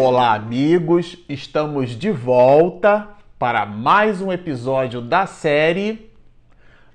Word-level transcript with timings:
Olá, 0.00 0.34
amigos! 0.34 1.18
Estamos 1.28 1.90
de 1.90 2.12
volta 2.12 3.08
para 3.36 3.66
mais 3.66 4.22
um 4.22 4.30
episódio 4.30 5.00
da 5.00 5.26
série 5.26 6.12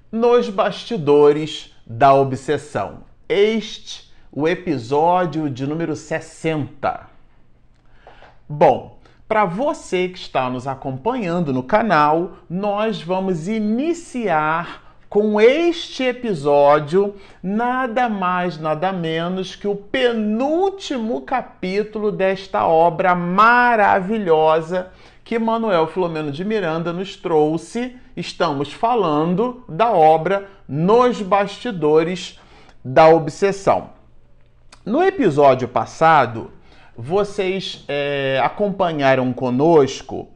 Nos 0.10 0.48
Bastidores 0.48 1.76
da 1.86 2.14
Obsessão. 2.14 3.00
Este, 3.28 4.10
o 4.32 4.48
episódio 4.48 5.50
de 5.50 5.68
número 5.68 5.98
60. 5.98 7.10
Bom, 8.48 8.98
para 9.28 9.44
você 9.44 10.08
que 10.08 10.20
está 10.20 10.50
nos 10.50 10.66
acompanhando 10.66 11.52
no 11.52 11.62
canal, 11.62 12.38
nós 12.50 13.02
vamos 13.02 13.50
iniciar 13.50 14.82
com 15.14 15.40
este 15.40 16.06
episódio, 16.06 17.14
nada 17.44 18.10
mais, 18.10 18.58
nada 18.58 18.92
menos 18.92 19.56
que 19.56 19.68
o 19.68 19.76
penúltimo 19.76 21.22
capítulo 21.22 22.12
desta 22.12 22.66
obra 22.66 23.14
maravilhosa 23.14 24.92
que 25.24 25.38
Manuel 25.38 25.86
Filomeno 25.86 26.32
de 26.32 26.44
Miranda 26.44 26.92
nos 26.92 27.16
trouxe. 27.16 27.96
Estamos 28.18 28.74
falando 28.74 29.64
da 29.70 29.92
obra 29.92 30.50
Nos 30.68 31.22
Bastidores 31.22 32.40
da 32.84 33.08
Obsessão. 33.08 33.92
No 34.84 35.04
episódio 35.04 35.68
passado, 35.68 36.50
vocês 36.98 37.86
é, 37.88 38.42
acompanharam 38.44 39.32
conosco 39.32 40.33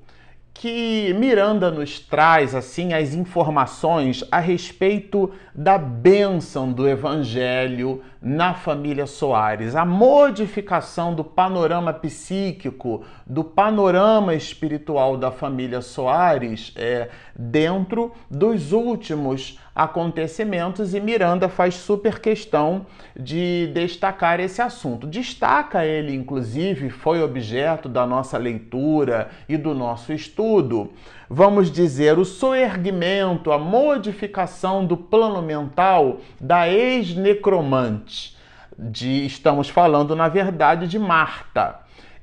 que 0.60 1.14
Miranda 1.14 1.70
nos 1.70 2.00
traz 2.00 2.56
assim 2.56 2.94
as 2.94 3.14
informações 3.14 4.24
a 4.32 4.40
respeito 4.40 5.32
da 5.54 5.78
bênção 5.78 6.72
do 6.72 6.88
evangelho 6.88 8.02
na 8.22 8.54
família 8.54 9.06
Soares, 9.06 9.76
a 9.76 9.86
modificação 9.86 11.14
do 11.14 11.24
panorama 11.24 11.94
psíquico, 11.94 13.04
do 13.26 13.44
panorama 13.44 14.34
espiritual 14.34 15.18
da 15.18 15.32
família 15.32 15.82
Soares 15.82 16.74
é, 16.76 17.10
dentro 17.36 18.12
dos 18.30 18.72
últimos 18.72 19.60
acontecimentos 19.78 20.96
e 20.96 21.00
Miranda 21.00 21.48
faz 21.48 21.76
super 21.76 22.20
questão 22.20 22.88
de 23.16 23.68
destacar 23.74 24.40
esse 24.40 24.60
assunto. 24.60 25.06
Destaca 25.06 25.86
ele, 25.86 26.16
inclusive, 26.16 26.90
foi 26.90 27.22
objeto 27.22 27.88
da 27.88 28.06
nossa 28.08 28.40
leitura 28.40 29.30
e 29.48 29.56
do 29.56 29.76
nosso 29.76 30.12
estudo. 30.12 30.92
Vamos 31.30 31.70
dizer, 31.70 32.18
o 32.18 32.24
soerguimento, 32.24 33.52
a 33.52 33.58
modificação 33.58 34.86
do 34.86 34.96
plano 34.96 35.42
mental 35.42 36.20
da 36.40 36.70
ex-necromante. 36.70 38.38
De, 38.80 39.26
estamos 39.26 39.68
falando, 39.68 40.16
na 40.16 40.30
verdade, 40.30 40.88
de 40.88 40.98
Marta. 40.98 41.82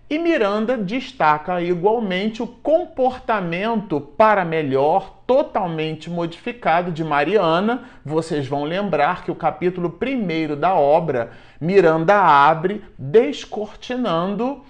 E 0.08 0.19
Miranda 0.19 0.77
destaca 0.77 1.60
igualmente 1.60 2.42
o 2.42 2.47
comportamento 2.47 4.00
para 4.00 4.44
melhor 4.44 5.19
totalmente 5.27 6.08
modificado 6.08 6.91
de 6.91 7.02
Mariana. 7.05 7.84
Vocês 8.05 8.47
vão 8.47 8.64
lembrar 8.64 9.25
que 9.25 9.30
o 9.30 9.34
capítulo 9.34 9.91
primeiro 9.91 10.56
da 10.56 10.75
obra, 10.75 11.32
Miranda 11.60 12.14
abre 12.14 12.82
descortinando 12.98 14.62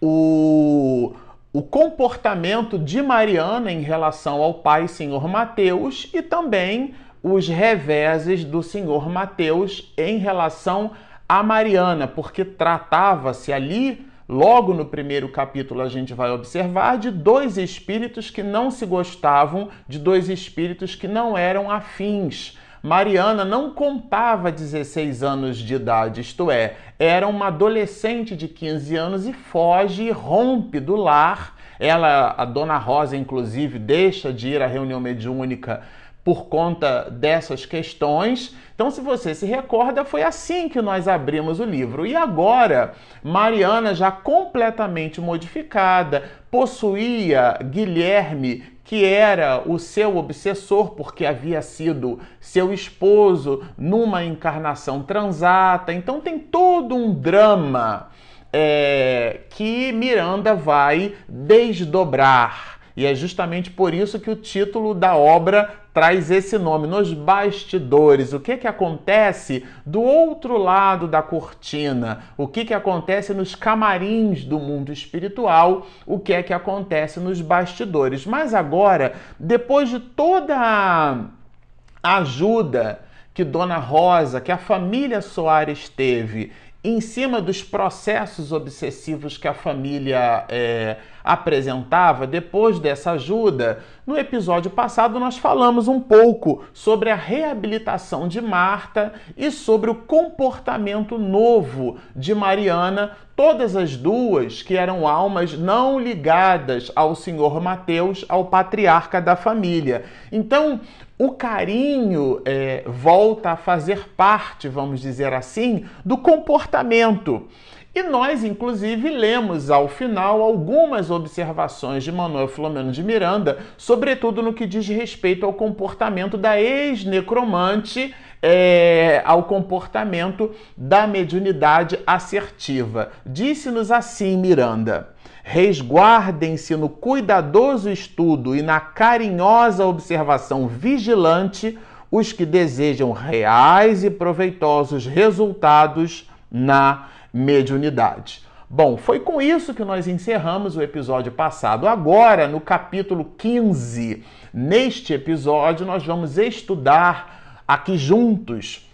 o, 0.00 1.14
o 1.52 1.62
comportamento 1.62 2.78
de 2.78 3.02
Mariana 3.02 3.72
em 3.72 3.80
relação 3.80 4.40
ao 4.42 4.54
pai 4.54 4.86
Senhor 4.86 5.26
Mateus 5.26 6.08
e 6.14 6.22
também 6.22 6.94
os 7.22 7.48
reveses 7.48 8.44
do 8.44 8.62
Senhor 8.62 9.08
Mateus 9.08 9.92
em 9.96 10.18
relação 10.18 10.92
a 11.28 11.42
Mariana, 11.42 12.06
porque 12.06 12.44
tratava-se 12.44 13.52
ali 13.52 14.10
Logo 14.32 14.72
no 14.72 14.84
primeiro 14.84 15.28
capítulo, 15.28 15.80
a 15.80 15.88
gente 15.88 16.14
vai 16.14 16.30
observar 16.30 16.98
de 16.98 17.10
dois 17.10 17.58
espíritos 17.58 18.30
que 18.30 18.44
não 18.44 18.70
se 18.70 18.86
gostavam, 18.86 19.70
de 19.88 19.98
dois 19.98 20.28
espíritos 20.28 20.94
que 20.94 21.08
não 21.08 21.36
eram 21.36 21.68
afins. 21.68 22.56
Mariana 22.82 23.44
não 23.44 23.70
contava 23.70 24.50
16 24.50 25.22
anos 25.22 25.58
de 25.58 25.74
idade, 25.74 26.22
isto 26.22 26.50
é, 26.50 26.76
era 26.98 27.28
uma 27.28 27.48
adolescente 27.48 28.34
de 28.34 28.48
15 28.48 28.96
anos 28.96 29.26
e 29.26 29.34
foge 29.34 30.04
e 30.04 30.10
rompe 30.10 30.80
do 30.80 30.96
lar. 30.96 31.56
Ela, 31.78 32.34
a 32.36 32.44
dona 32.44 32.78
Rosa, 32.78 33.16
inclusive, 33.16 33.78
deixa 33.78 34.32
de 34.32 34.48
ir 34.48 34.62
à 34.62 34.66
reunião 34.66 34.98
mediúnica 34.98 35.82
por 36.24 36.46
conta 36.46 37.10
dessas 37.10 37.64
questões. 37.64 38.54
Então, 38.74 38.90
se 38.90 39.00
você 39.00 39.34
se 39.34 39.46
recorda, 39.46 40.04
foi 40.04 40.22
assim 40.22 40.68
que 40.68 40.80
nós 40.80 41.06
abrimos 41.06 41.60
o 41.60 41.64
livro. 41.64 42.06
E 42.06 42.16
agora, 42.16 42.94
Mariana, 43.22 43.94
já 43.94 44.10
completamente 44.10 45.20
modificada, 45.20 46.24
possuía 46.50 47.58
Guilherme, 47.62 48.64
que 48.84 49.04
era 49.04 49.62
o 49.66 49.78
seu 49.78 50.16
obsessor, 50.16 50.90
porque 50.90 51.24
havia 51.26 51.62
sido 51.62 52.18
seu 52.40 52.72
esposo 52.72 53.62
numa 53.76 54.24
encarnação 54.24 55.02
transata. 55.02 55.92
Então, 55.92 56.20
tem 56.20 56.38
todo 56.38 56.94
um 56.94 57.14
drama 57.14 58.08
é, 58.52 59.40
que 59.50 59.92
Miranda 59.92 60.54
vai 60.54 61.14
desdobrar. 61.28 62.79
E 63.00 63.06
é 63.06 63.14
justamente 63.14 63.70
por 63.70 63.94
isso 63.94 64.20
que 64.20 64.30
o 64.30 64.36
título 64.36 64.92
da 64.92 65.16
obra 65.16 65.70
traz 65.94 66.30
esse 66.30 66.58
nome, 66.58 66.86
nos 66.86 67.14
bastidores. 67.14 68.34
O 68.34 68.40
que, 68.40 68.58
que 68.58 68.66
acontece 68.66 69.64
do 69.86 70.02
outro 70.02 70.58
lado 70.58 71.08
da 71.08 71.22
cortina? 71.22 72.24
O 72.36 72.46
que, 72.46 72.62
que 72.62 72.74
acontece 72.74 73.32
nos 73.32 73.54
camarins 73.54 74.44
do 74.44 74.58
mundo 74.58 74.92
espiritual? 74.92 75.86
O 76.04 76.18
que 76.18 76.34
é 76.34 76.42
que 76.42 76.52
acontece 76.52 77.18
nos 77.18 77.40
bastidores? 77.40 78.26
Mas 78.26 78.52
agora, 78.52 79.14
depois 79.38 79.88
de 79.88 79.98
toda 79.98 80.54
a 80.58 82.18
ajuda 82.18 83.00
que 83.32 83.44
Dona 83.44 83.78
Rosa, 83.78 84.42
que 84.42 84.52
a 84.52 84.58
família 84.58 85.22
Soares 85.22 85.88
teve 85.88 86.52
em 86.82 87.00
cima 87.00 87.42
dos 87.42 87.62
processos 87.62 88.52
obsessivos 88.52 89.36
que 89.36 89.46
a 89.46 89.52
família 89.52 90.46
é, 90.48 90.96
apresentava, 91.22 92.26
depois 92.26 92.78
dessa 92.78 93.12
ajuda, 93.12 93.80
no 94.06 94.16
episódio 94.16 94.70
passado 94.70 95.20
nós 95.20 95.36
falamos 95.36 95.88
um 95.88 96.00
pouco 96.00 96.64
sobre 96.72 97.10
a 97.10 97.14
reabilitação 97.14 98.26
de 98.26 98.40
Marta 98.40 99.12
e 99.36 99.50
sobre 99.50 99.90
o 99.90 99.94
comportamento 99.94 101.18
novo 101.18 101.98
de 102.16 102.34
Mariana, 102.34 103.14
todas 103.36 103.76
as 103.76 103.94
duas 103.94 104.62
que 104.62 104.74
eram 104.74 105.06
almas 105.06 105.52
não 105.52 106.00
ligadas 106.00 106.90
ao 106.96 107.14
Senhor 107.14 107.60
Mateus, 107.60 108.24
ao 108.26 108.46
patriarca 108.46 109.20
da 109.20 109.36
família. 109.36 110.04
Então, 110.32 110.80
o 111.20 111.32
carinho 111.32 112.40
é, 112.46 112.82
volta 112.86 113.50
a 113.50 113.56
fazer 113.56 114.08
parte, 114.16 114.68
vamos 114.68 115.02
dizer 115.02 115.34
assim, 115.34 115.84
do 116.02 116.16
comportamento. 116.16 117.46
E 117.94 118.02
nós, 118.02 118.42
inclusive, 118.42 119.10
lemos 119.10 119.70
ao 119.70 119.86
final 119.86 120.40
algumas 120.40 121.10
observações 121.10 122.04
de 122.04 122.10
Manuel 122.10 122.48
Filomeno 122.48 122.90
de 122.90 123.02
Miranda, 123.02 123.58
sobretudo 123.76 124.40
no 124.40 124.54
que 124.54 124.66
diz 124.66 124.88
respeito 124.88 125.44
ao 125.44 125.52
comportamento 125.52 126.38
da 126.38 126.58
ex-necromante, 126.58 128.14
é, 128.42 129.20
ao 129.26 129.42
comportamento 129.42 130.52
da 130.74 131.06
mediunidade 131.06 131.98
assertiva. 132.06 133.10
Disse-nos 133.26 133.92
assim 133.92 134.38
Miranda. 134.38 135.19
Resguardem-se 135.52 136.76
no 136.76 136.88
cuidadoso 136.88 137.90
estudo 137.90 138.54
e 138.54 138.62
na 138.62 138.78
carinhosa 138.78 139.84
observação 139.84 140.68
vigilante 140.68 141.76
os 142.08 142.32
que 142.32 142.46
desejam 142.46 143.10
reais 143.10 144.04
e 144.04 144.10
proveitosos 144.10 145.06
resultados 145.06 146.30
na 146.48 147.08
mediunidade. 147.34 148.44
Bom, 148.68 148.96
foi 148.96 149.18
com 149.18 149.42
isso 149.42 149.74
que 149.74 149.84
nós 149.84 150.06
encerramos 150.06 150.76
o 150.76 150.82
episódio 150.82 151.32
passado. 151.32 151.88
Agora, 151.88 152.46
no 152.46 152.60
capítulo 152.60 153.24
15, 153.36 154.22
neste 154.54 155.14
episódio, 155.14 155.84
nós 155.84 156.06
vamos 156.06 156.38
estudar 156.38 157.64
aqui 157.66 157.98
juntos 157.98 158.88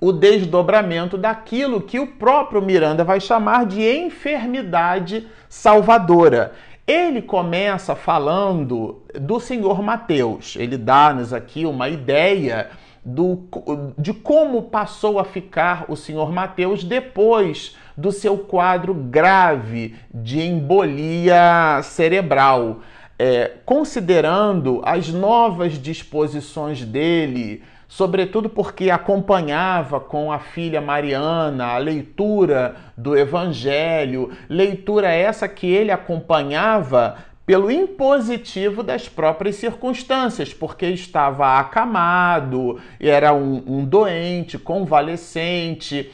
o 0.00 0.12
desdobramento 0.12 1.16
daquilo 1.16 1.80
que 1.80 1.98
o 1.98 2.06
próprio 2.06 2.60
Miranda 2.60 3.04
vai 3.04 3.20
chamar 3.20 3.66
de 3.66 3.82
enfermidade 3.82 5.26
salvadora. 5.48 6.52
Ele 6.86 7.22
começa 7.22 7.94
falando 7.94 9.02
do 9.14 9.40
Senhor 9.40 9.82
Mateus. 9.82 10.56
Ele 10.58 10.76
dá-nos 10.76 11.32
aqui 11.32 11.64
uma 11.64 11.88
ideia 11.88 12.68
do, 13.04 13.44
de 13.98 14.12
como 14.12 14.62
passou 14.62 15.18
a 15.18 15.24
ficar 15.24 15.86
o 15.88 15.96
Senhor 15.96 16.32
Mateus 16.32 16.84
depois 16.84 17.76
do 17.96 18.10
seu 18.10 18.38
quadro 18.38 18.94
grave 18.94 19.94
de 20.12 20.40
embolia 20.40 21.80
cerebral. 21.82 22.80
É, 23.16 23.52
considerando 23.64 24.82
as 24.84 25.08
novas 25.08 25.74
disposições 25.74 26.84
dele 26.84 27.62
sobretudo 27.94 28.48
porque 28.48 28.90
acompanhava 28.90 30.00
com 30.00 30.32
a 30.32 30.40
filha 30.40 30.80
Mariana 30.80 31.66
a 31.66 31.78
leitura 31.78 32.74
do 32.96 33.16
Evangelho, 33.16 34.32
leitura 34.48 35.12
essa 35.12 35.46
que 35.46 35.68
ele 35.68 35.92
acompanhava 35.92 37.18
pelo 37.46 37.70
impositivo 37.70 38.82
das 38.82 39.08
próprias 39.08 39.54
circunstâncias, 39.56 40.52
porque 40.52 40.86
estava 40.86 41.56
acamado, 41.60 42.80
era 42.98 43.32
um, 43.32 43.62
um 43.64 43.84
doente, 43.84 44.58
convalescente, 44.58 46.10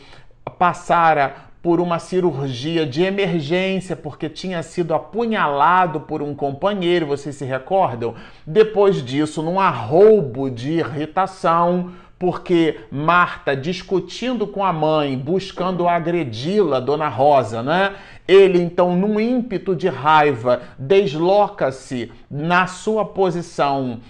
passara 0.59 1.50
por 1.63 1.81
uma 1.81 1.99
cirurgia 1.99 2.87
de 2.87 3.03
emergência 3.03 3.95
porque 3.95 4.29
tinha 4.29 4.63
sido 4.63 4.95
apunhalado 4.95 6.01
por 6.01 6.23
um 6.23 6.35
companheiro, 6.35 7.07
vocês 7.07 7.37
se 7.37 7.45
recordam? 7.45 8.15
Depois 8.47 9.05
disso, 9.05 9.43
num 9.43 9.61
arroubo 9.61 10.51
de 10.51 10.79
irritação, 10.79 11.93
porque 12.19 12.81
Marta 12.91 13.57
discutindo 13.57 14.47
com 14.47 14.65
a 14.65 14.73
mãe, 14.73 15.17
buscando 15.17 15.89
agredi-la, 15.89 16.79
Dona 16.79 17.09
Rosa, 17.09 17.63
né? 17.63 17.95
Ele 18.29 18.61
então, 18.61 18.95
num 18.95 19.19
ímpeto 19.19 19.75
de 19.75 19.89
raiva, 19.89 20.61
desloca-se 20.79 22.13
na 22.31 22.67
sua 22.67 23.05
posição 23.05 24.01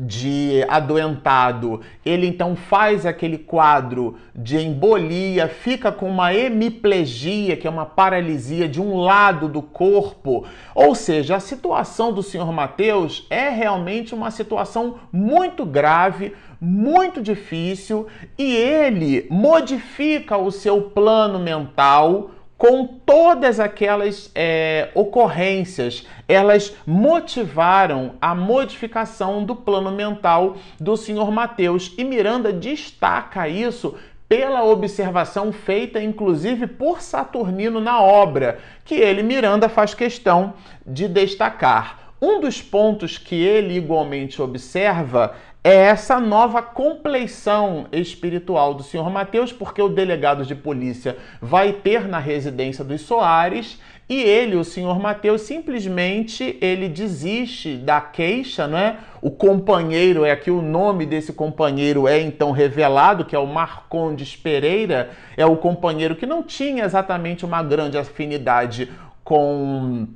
de 0.00 0.64
adoentado, 0.66 1.82
ele 2.04 2.26
então 2.26 2.56
faz 2.56 3.04
aquele 3.04 3.36
quadro 3.36 4.16
de 4.34 4.56
embolia, 4.56 5.46
fica 5.46 5.92
com 5.92 6.08
uma 6.08 6.32
hemiplegia, 6.32 7.56
que 7.56 7.66
é 7.66 7.70
uma 7.70 7.84
paralisia 7.84 8.66
de 8.66 8.80
um 8.80 8.96
lado 8.96 9.46
do 9.46 9.60
corpo. 9.60 10.46
Ou 10.74 10.94
seja, 10.94 11.36
a 11.36 11.40
situação 11.40 12.12
do 12.12 12.22
senhor 12.22 12.50
Mateus 12.50 13.26
é 13.28 13.50
realmente 13.50 14.14
uma 14.14 14.30
situação 14.30 14.96
muito 15.12 15.66
grave, 15.66 16.34
muito 16.58 17.20
difícil, 17.20 18.06
e 18.38 18.56
ele 18.56 19.26
modifica 19.30 20.38
o 20.38 20.50
seu 20.50 20.80
plano 20.82 21.38
mental 21.38 22.30
com 22.60 22.86
todas 22.86 23.58
aquelas 23.58 24.30
é, 24.34 24.90
ocorrências, 24.94 26.06
elas 26.28 26.76
motivaram 26.86 28.16
a 28.20 28.34
modificação 28.34 29.42
do 29.42 29.56
plano 29.56 29.90
mental 29.90 30.58
do 30.78 30.94
senhor 30.94 31.30
Mateus. 31.30 31.94
E 31.96 32.04
Miranda 32.04 32.52
destaca 32.52 33.48
isso 33.48 33.96
pela 34.28 34.62
observação 34.62 35.50
feita 35.52 36.02
inclusive 36.02 36.66
por 36.66 37.00
Saturnino 37.00 37.80
na 37.80 37.98
obra, 38.02 38.58
que 38.84 38.94
ele, 38.94 39.22
Miranda, 39.22 39.66
faz 39.66 39.94
questão 39.94 40.52
de 40.86 41.08
destacar. 41.08 42.12
Um 42.20 42.40
dos 42.40 42.60
pontos 42.60 43.16
que 43.16 43.36
ele 43.36 43.74
igualmente 43.74 44.42
observa 44.42 45.34
é 45.62 45.74
essa 45.74 46.18
nova 46.18 46.62
compleição 46.62 47.86
espiritual 47.92 48.72
do 48.72 48.82
senhor 48.82 49.10
Mateus, 49.10 49.52
porque 49.52 49.82
o 49.82 49.88
delegado 49.88 50.44
de 50.44 50.54
polícia 50.54 51.18
vai 51.40 51.72
ter 51.72 52.08
na 52.08 52.18
residência 52.18 52.82
dos 52.82 53.02
Soares 53.02 53.78
e 54.08 54.22
ele, 54.22 54.56
o 54.56 54.64
senhor 54.64 54.98
Mateus, 54.98 55.42
simplesmente 55.42 56.58
ele 56.60 56.88
desiste 56.88 57.76
da 57.76 58.00
queixa, 58.00 58.66
né? 58.66 58.96
O 59.22 59.30
companheiro 59.30 60.24
é 60.24 60.32
aqui 60.32 60.50
o 60.50 60.62
nome 60.62 61.06
desse 61.06 61.32
companheiro 61.32 62.08
é 62.08 62.20
então 62.20 62.50
revelado, 62.50 63.24
que 63.24 63.36
é 63.36 63.38
o 63.38 63.46
Marcondes 63.46 64.34
Pereira, 64.34 65.10
é 65.36 65.46
o 65.46 65.56
companheiro 65.56 66.16
que 66.16 66.26
não 66.26 66.42
tinha 66.42 66.84
exatamente 66.84 67.44
uma 67.44 67.62
grande 67.62 67.98
afinidade 67.98 68.90
com 69.22 70.08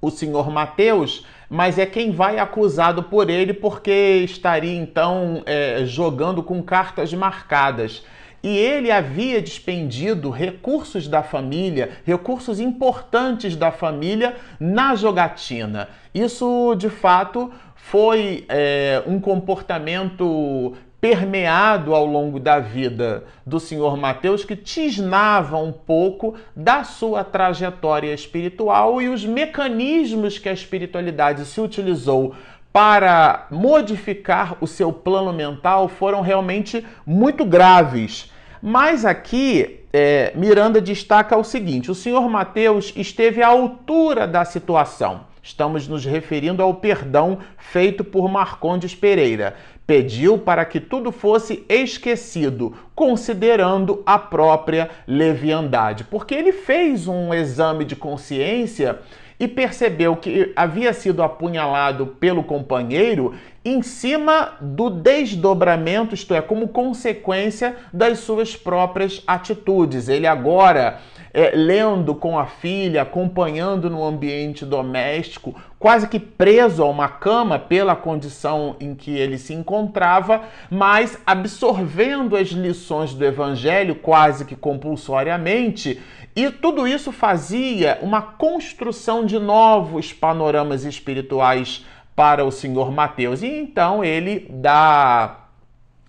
o 0.00 0.10
senhor 0.10 0.50
Mateus, 0.50 1.26
mas 1.48 1.78
é 1.78 1.86
quem 1.86 2.10
vai 2.10 2.38
acusado 2.38 3.02
por 3.02 3.30
ele 3.30 3.52
porque 3.52 4.22
estaria 4.24 4.76
então 4.76 5.42
é, 5.46 5.84
jogando 5.84 6.42
com 6.42 6.62
cartas 6.62 7.12
marcadas. 7.12 8.02
E 8.42 8.56
ele 8.56 8.90
havia 8.90 9.42
despendido 9.42 10.30
recursos 10.30 11.08
da 11.08 11.24
família, 11.24 11.90
recursos 12.04 12.60
importantes 12.60 13.56
da 13.56 13.72
família 13.72 14.36
na 14.60 14.94
jogatina. 14.94 15.88
Isso 16.14 16.74
de 16.76 16.88
fato 16.88 17.50
foi 17.74 18.44
é, 18.48 19.02
um 19.06 19.18
comportamento 19.18 20.74
permeado 21.00 21.94
ao 21.94 22.04
longo 22.04 22.40
da 22.40 22.58
vida 22.58 23.24
do 23.46 23.60
senhor 23.60 23.96
Mateus 23.96 24.44
que 24.44 24.56
tisnava 24.56 25.56
um 25.56 25.70
pouco 25.70 26.34
da 26.56 26.82
sua 26.82 27.22
trajetória 27.22 28.12
espiritual 28.12 29.00
e 29.00 29.08
os 29.08 29.24
mecanismos 29.24 30.38
que 30.38 30.48
a 30.48 30.52
espiritualidade 30.52 31.44
se 31.44 31.60
utilizou 31.60 32.34
para 32.72 33.46
modificar 33.50 34.56
o 34.60 34.66
seu 34.66 34.92
plano 34.92 35.32
mental 35.32 35.88
foram 35.88 36.20
realmente 36.20 36.84
muito 37.06 37.44
graves. 37.44 38.32
Mas 38.60 39.04
aqui 39.04 39.80
é, 39.92 40.32
Miranda 40.34 40.80
destaca 40.80 41.36
o 41.36 41.44
seguinte: 41.44 41.90
o 41.90 41.94
senhor 41.94 42.28
Mateus 42.28 42.92
esteve 42.96 43.42
à 43.42 43.48
altura 43.48 44.26
da 44.26 44.44
situação. 44.44 45.28
Estamos 45.42 45.88
nos 45.88 46.04
referindo 46.04 46.62
ao 46.62 46.74
perdão 46.74 47.38
feito 47.56 48.04
por 48.04 48.28
Marcondes 48.28 48.94
Pereira. 48.94 49.56
Pediu 49.88 50.36
para 50.36 50.66
que 50.66 50.80
tudo 50.80 51.10
fosse 51.10 51.64
esquecido, 51.66 52.76
considerando 52.94 54.02
a 54.04 54.18
própria 54.18 54.90
leviandade, 55.06 56.04
porque 56.04 56.34
ele 56.34 56.52
fez 56.52 57.08
um 57.08 57.32
exame 57.32 57.86
de 57.86 57.96
consciência 57.96 58.98
e 59.40 59.48
percebeu 59.48 60.14
que 60.14 60.52
havia 60.54 60.92
sido 60.92 61.22
apunhalado 61.22 62.06
pelo 62.06 62.44
companheiro 62.44 63.34
em 63.64 63.80
cima 63.80 64.58
do 64.60 64.90
desdobramento, 64.90 66.14
isto 66.14 66.34
é, 66.34 66.42
como 66.42 66.68
consequência 66.68 67.74
das 67.90 68.18
suas 68.18 68.54
próprias 68.54 69.22
atitudes. 69.26 70.06
Ele 70.06 70.26
agora 70.26 71.00
é, 71.32 71.52
lendo 71.54 72.14
com 72.14 72.38
a 72.38 72.46
filha, 72.46 73.02
acompanhando 73.02 73.90
no 73.90 74.04
ambiente 74.04 74.64
doméstico, 74.64 75.54
quase 75.78 76.08
que 76.08 76.18
preso 76.18 76.82
a 76.82 76.86
uma 76.86 77.08
cama 77.08 77.58
pela 77.58 77.94
condição 77.94 78.76
em 78.80 78.94
que 78.94 79.16
ele 79.16 79.38
se 79.38 79.54
encontrava, 79.54 80.42
mas 80.70 81.18
absorvendo 81.26 82.36
as 82.36 82.48
lições 82.48 83.14
do 83.14 83.24
Evangelho 83.24 83.94
quase 83.94 84.44
que 84.44 84.56
compulsoriamente. 84.56 86.00
E 86.34 86.50
tudo 86.50 86.86
isso 86.86 87.12
fazia 87.12 87.98
uma 88.00 88.22
construção 88.22 89.24
de 89.24 89.38
novos 89.38 90.12
panoramas 90.12 90.84
espirituais 90.84 91.84
para 92.14 92.44
o 92.44 92.50
senhor 92.50 92.90
Mateus. 92.90 93.42
E 93.42 93.46
então 93.46 94.04
ele 94.04 94.46
dá 94.50 95.44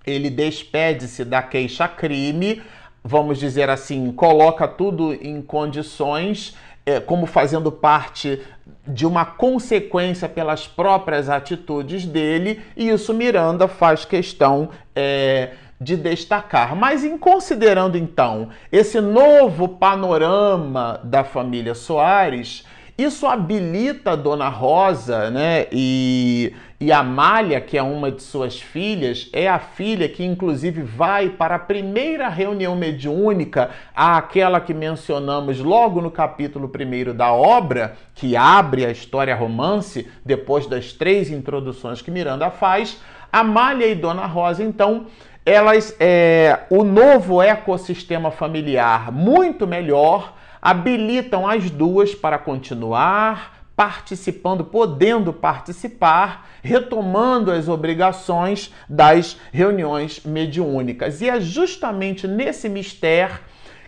ele 0.05 0.29
despede-se 0.29 1.23
da 1.23 1.41
queixa-crime 1.41 2.61
vamos 3.03 3.37
dizer 3.37 3.69
assim, 3.69 4.11
coloca 4.11 4.67
tudo 4.67 5.13
em 5.13 5.41
condições 5.41 6.55
é, 6.85 6.99
como 6.99 7.25
fazendo 7.25 7.71
parte 7.71 8.41
de 8.87 9.05
uma 9.05 9.25
consequência 9.25 10.27
pelas 10.27 10.67
próprias 10.67 11.29
atitudes 11.29 12.05
dele, 12.05 12.61
e 12.75 12.89
isso 12.89 13.13
Miranda 13.13 13.67
faz 13.67 14.05
questão 14.05 14.69
é, 14.95 15.51
de 15.79 15.95
destacar. 15.95 16.75
Mas 16.75 17.03
em 17.03 17.17
considerando 17.17 17.97
então 17.97 18.49
esse 18.71 18.99
novo 18.99 19.67
panorama 19.67 20.99
da 21.03 21.23
família 21.23 21.75
Soares, 21.75 22.65
isso 22.97 23.25
habilita 23.25 24.11
a 24.11 24.15
Dona 24.15 24.49
Rosa, 24.49 25.29
né? 25.29 25.67
E, 25.71 26.53
e 26.81 26.93
a 26.93 27.03
Malha, 27.03 27.59
que 27.59 27.77
é 27.77 27.83
uma 27.83 28.09
de 28.09 28.23
suas 28.23 28.61
filhas, 28.61 29.29
é 29.33 29.49
a 29.49 29.59
filha 29.59 30.07
que 30.07 30.23
inclusive 30.23 30.81
vai 30.81 31.29
para 31.29 31.55
a 31.55 31.59
primeira 31.59 32.29
reunião 32.29 32.73
mediúnica, 32.73 33.71
aquela 33.93 34.61
que 34.61 34.73
mencionamos 34.73 35.59
logo 35.59 35.99
no 35.99 36.09
capítulo 36.09 36.71
1 36.73 37.13
da 37.13 37.33
obra, 37.33 37.97
que 38.15 38.37
abre 38.37 38.85
a 38.85 38.91
história 38.91 39.35
romance, 39.35 40.09
depois 40.23 40.67
das 40.67 40.93
três 40.93 41.29
introduções 41.29 42.01
que 42.01 42.09
Miranda 42.09 42.49
faz. 42.49 43.01
Amália 43.31 43.87
e 43.87 43.93
Dona 43.93 44.25
Rosa, 44.25 44.63
então, 44.63 45.07
elas, 45.45 45.93
é, 45.99 46.61
o 46.69 46.85
novo 46.85 47.41
ecossistema 47.41 48.31
familiar 48.31 49.11
muito 49.11 49.67
melhor 49.67 50.33
habilitam 50.61 51.45
as 51.45 51.69
duas 51.69 52.15
para 52.15 52.37
continuar 52.37 53.58
participando, 53.79 54.65
podendo 54.65 55.31
participar, 55.31 56.49
retomando 56.61 57.49
as 57.49 57.69
obrigações 57.69 58.73
das 58.89 59.39
reuniões 59.53 60.19
mediúnicas. 60.25 61.21
E 61.21 61.29
é 61.29 61.39
justamente 61.39 62.27
nesse 62.27 62.67
mistério 62.67 63.39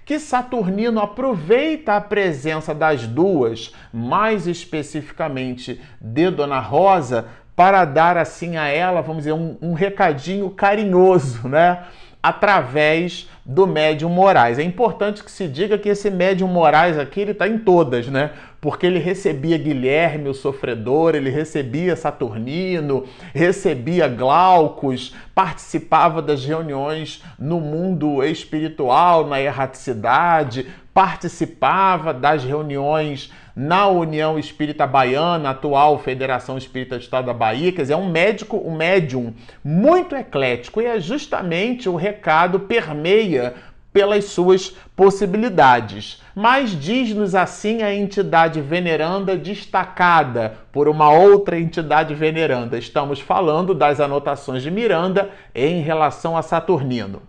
que 0.05 0.17
Saturnino 0.17 1.01
aproveita 1.01 1.97
a 1.97 1.99
presença 1.99 2.73
das 2.73 3.05
duas, 3.05 3.75
mais 3.91 4.47
especificamente 4.47 5.81
de 5.99 6.31
Dona 6.31 6.61
Rosa, 6.61 7.25
para 7.53 7.83
dar 7.83 8.15
assim 8.15 8.55
a 8.55 8.69
ela, 8.69 9.01
vamos 9.01 9.23
dizer, 9.23 9.33
um, 9.33 9.57
um 9.61 9.73
recadinho 9.73 10.49
carinhoso, 10.51 11.49
né? 11.49 11.83
através 12.21 13.27
do 13.43 13.65
médium 13.65 14.09
Moraes. 14.09 14.59
É 14.59 14.63
importante 14.63 15.23
que 15.23 15.31
se 15.31 15.47
diga 15.47 15.77
que 15.77 15.89
esse 15.89 16.09
médium 16.09 16.47
Moraes 16.47 16.97
aqui 16.97 17.21
ele 17.21 17.31
está 17.31 17.47
em 17.47 17.57
todas, 17.57 18.07
né? 18.07 18.31
Porque 18.61 18.85
ele 18.85 18.99
recebia 18.99 19.57
Guilherme, 19.57 20.29
o 20.29 20.35
sofredor, 20.35 21.15
ele 21.15 21.31
recebia 21.31 21.95
Saturnino, 21.95 23.05
recebia 23.33 24.07
Glaucus, 24.07 25.15
participava 25.33 26.21
das 26.21 26.45
reuniões 26.45 27.23
no 27.39 27.59
mundo 27.59 28.23
espiritual, 28.23 29.25
na 29.25 29.41
erraticidade, 29.41 30.67
participava 30.93 32.13
das 32.13 32.43
reuniões 32.43 33.33
na 33.55 33.87
União 33.87 34.37
Espírita 34.37 34.85
Baiana, 34.87 35.49
atual 35.49 35.97
Federação 35.99 36.57
Espírita 36.57 36.97
do 36.97 37.01
Estado 37.01 37.25
da 37.25 37.33
Bahia, 37.33 37.71
quer 37.71 37.81
dizer, 37.81 37.93
é 37.93 37.97
um 37.97 38.09
médico, 38.09 38.57
um 38.57 38.75
médium 38.75 39.33
muito 39.63 40.15
eclético. 40.15 40.81
E 40.81 40.85
é 40.85 40.99
justamente 40.99 41.89
o 41.89 41.95
recado 41.95 42.61
permeia 42.61 43.55
pelas 43.93 44.25
suas 44.25 44.75
possibilidades. 44.95 46.21
Mas 46.33 46.71
diz-nos 46.71 47.35
assim 47.35 47.81
a 47.81 47.93
entidade 47.93 48.61
veneranda 48.61 49.35
destacada 49.35 50.53
por 50.71 50.87
uma 50.87 51.11
outra 51.11 51.59
entidade 51.59 52.13
veneranda. 52.13 52.77
Estamos 52.77 53.19
falando 53.19 53.73
das 53.73 53.99
anotações 53.99 54.63
de 54.63 54.71
Miranda 54.71 55.29
em 55.53 55.81
relação 55.81 56.37
a 56.37 56.41
Saturnino. 56.41 57.21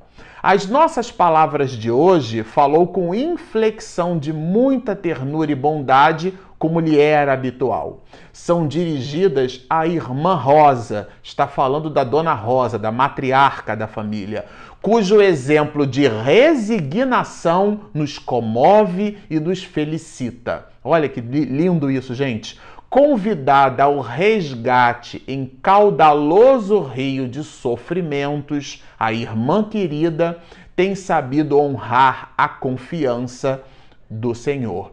As 0.42 0.66
nossas 0.66 1.08
palavras 1.08 1.70
de 1.70 1.88
hoje 1.88 2.42
falou 2.42 2.88
com 2.88 3.14
inflexão 3.14 4.18
de 4.18 4.32
muita 4.32 4.96
ternura 4.96 5.52
e 5.52 5.54
bondade, 5.54 6.34
como 6.58 6.80
lhe 6.80 6.98
era 6.98 7.32
habitual. 7.32 8.02
São 8.32 8.66
dirigidas 8.66 9.64
à 9.70 9.86
irmã 9.86 10.34
Rosa, 10.34 11.08
está 11.22 11.46
falando 11.46 11.88
da 11.88 12.02
dona 12.02 12.34
Rosa, 12.34 12.76
da 12.76 12.90
matriarca 12.90 13.76
da 13.76 13.86
família, 13.86 14.44
cujo 14.82 15.22
exemplo 15.22 15.86
de 15.86 16.06
resignação 16.06 17.82
nos 17.94 18.18
comove 18.18 19.16
e 19.30 19.40
nos 19.40 19.62
felicita. 19.62 20.66
Olha 20.84 21.08
que 21.08 21.20
lindo 21.20 21.90
isso, 21.90 22.14
gente 22.14 22.58
convidada 22.92 23.84
ao 23.84 24.00
resgate 24.00 25.24
em 25.26 25.46
caudaloso 25.62 26.78
rio 26.82 27.26
de 27.26 27.42
sofrimentos, 27.42 28.84
a 29.00 29.10
irmã 29.14 29.64
querida 29.64 30.38
tem 30.76 30.94
sabido 30.94 31.58
honrar 31.58 32.34
a 32.36 32.46
confiança 32.46 33.62
do 34.10 34.34
Senhor. 34.34 34.92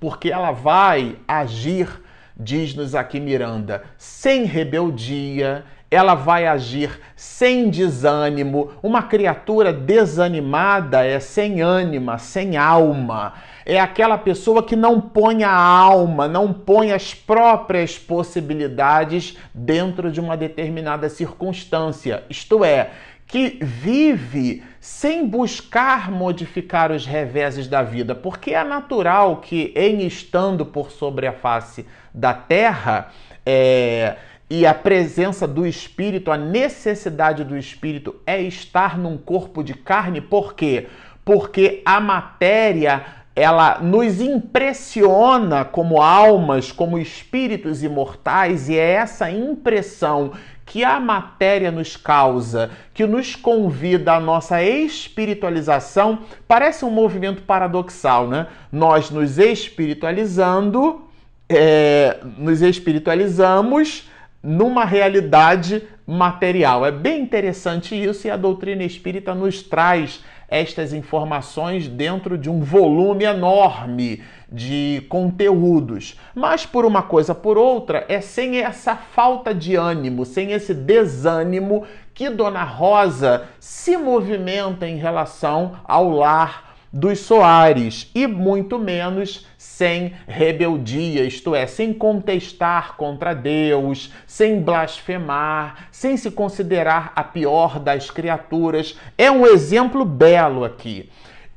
Porque 0.00 0.30
ela 0.30 0.52
vai 0.52 1.18
agir, 1.28 2.00
diz-nos 2.34 2.94
aqui 2.94 3.20
Miranda, 3.20 3.82
sem 3.98 4.44
rebeldia, 4.44 5.66
ela 5.94 6.14
vai 6.14 6.46
agir 6.46 6.98
sem 7.14 7.70
desânimo. 7.70 8.72
Uma 8.82 9.02
criatura 9.02 9.72
desanimada 9.72 11.04
é 11.04 11.20
sem 11.20 11.60
ânima, 11.60 12.18
sem 12.18 12.56
alma 12.56 13.34
é 13.64 13.78
aquela 13.78 14.18
pessoa 14.18 14.62
que 14.62 14.74
não 14.74 15.00
põe 15.00 15.44
a 15.44 15.52
alma, 15.52 16.26
não 16.26 16.52
põe 16.52 16.92
as 16.92 17.14
próprias 17.14 17.98
possibilidades 17.98 19.36
dentro 19.54 20.10
de 20.10 20.20
uma 20.20 20.36
determinada 20.36 21.08
circunstância. 21.08 22.24
Isto 22.28 22.64
é, 22.64 22.90
que 23.26 23.58
vive 23.62 24.62
sem 24.80 25.26
buscar 25.26 26.10
modificar 26.10 26.90
os 26.90 27.06
reveses 27.06 27.68
da 27.68 27.82
vida, 27.82 28.14
porque 28.14 28.52
é 28.52 28.64
natural 28.64 29.36
que, 29.36 29.72
em 29.76 30.06
estando 30.06 30.66
por 30.66 30.90
sobre 30.90 31.26
a 31.26 31.32
face 31.32 31.86
da 32.12 32.34
terra, 32.34 33.10
é, 33.46 34.16
e 34.54 34.66
a 34.66 34.74
presença 34.74 35.48
do 35.48 35.66
espírito, 35.66 36.30
a 36.30 36.36
necessidade 36.36 37.42
do 37.42 37.56
espírito 37.56 38.16
é 38.26 38.38
estar 38.42 38.98
num 38.98 39.16
corpo 39.16 39.64
de 39.64 39.72
carne, 39.72 40.20
por 40.20 40.52
quê? 40.52 40.88
Porque 41.24 41.80
a 41.86 41.98
matéria 41.98 43.02
ela 43.34 43.78
nos 43.80 44.20
impressiona 44.20 45.64
como 45.64 46.02
almas, 46.02 46.70
como 46.70 46.98
espíritos 46.98 47.82
imortais, 47.82 48.68
e 48.68 48.76
é 48.76 48.90
essa 48.90 49.30
impressão 49.30 50.32
que 50.66 50.84
a 50.84 51.00
matéria 51.00 51.70
nos 51.70 51.96
causa, 51.96 52.72
que 52.92 53.06
nos 53.06 53.34
convida 53.34 54.12
à 54.12 54.20
nossa 54.20 54.62
espiritualização, 54.62 56.18
parece 56.46 56.84
um 56.84 56.90
movimento 56.90 57.40
paradoxal, 57.40 58.28
né? 58.28 58.48
Nós 58.70 59.08
nos 59.08 59.38
espiritualizando, 59.38 61.00
é, 61.48 62.18
nos 62.36 62.60
espiritualizamos 62.60 64.11
numa 64.42 64.84
realidade 64.84 65.82
material. 66.06 66.84
É 66.84 66.90
bem 66.90 67.22
interessante 67.22 67.94
isso 67.94 68.26
e 68.26 68.30
a 68.30 68.36
doutrina 68.36 68.82
espírita 68.82 69.34
nos 69.34 69.62
traz 69.62 70.22
estas 70.48 70.92
informações 70.92 71.88
dentro 71.88 72.36
de 72.36 72.50
um 72.50 72.60
volume 72.60 73.24
enorme 73.24 74.22
de 74.50 75.02
conteúdos. 75.08 76.18
Mas 76.34 76.66
por 76.66 76.84
uma 76.84 77.02
coisa 77.02 77.34
por 77.34 77.56
outra, 77.56 78.04
é 78.06 78.20
sem 78.20 78.58
essa 78.58 78.94
falta 78.94 79.54
de 79.54 79.76
ânimo, 79.76 80.26
sem 80.26 80.52
esse 80.52 80.74
desânimo 80.74 81.84
que 82.12 82.28
Dona 82.28 82.64
Rosa 82.64 83.46
se 83.58 83.96
movimenta 83.96 84.86
em 84.86 84.96
relação 84.96 85.78
ao 85.84 86.10
lar 86.10 86.71
dos 86.92 87.20
Soares 87.20 88.10
e 88.14 88.26
muito 88.26 88.78
menos 88.78 89.46
sem 89.56 90.12
rebeldia, 90.26 91.24
isto 91.24 91.54
é, 91.54 91.66
sem 91.66 91.94
contestar 91.94 92.96
contra 92.96 93.34
Deus, 93.34 94.12
sem 94.26 94.60
blasfemar, 94.60 95.88
sem 95.90 96.16
se 96.16 96.30
considerar 96.30 97.12
a 97.16 97.24
pior 97.24 97.78
das 97.78 98.10
criaturas. 98.10 98.98
É 99.16 99.30
um 99.30 99.46
exemplo 99.46 100.04
belo 100.04 100.64
aqui. 100.64 101.08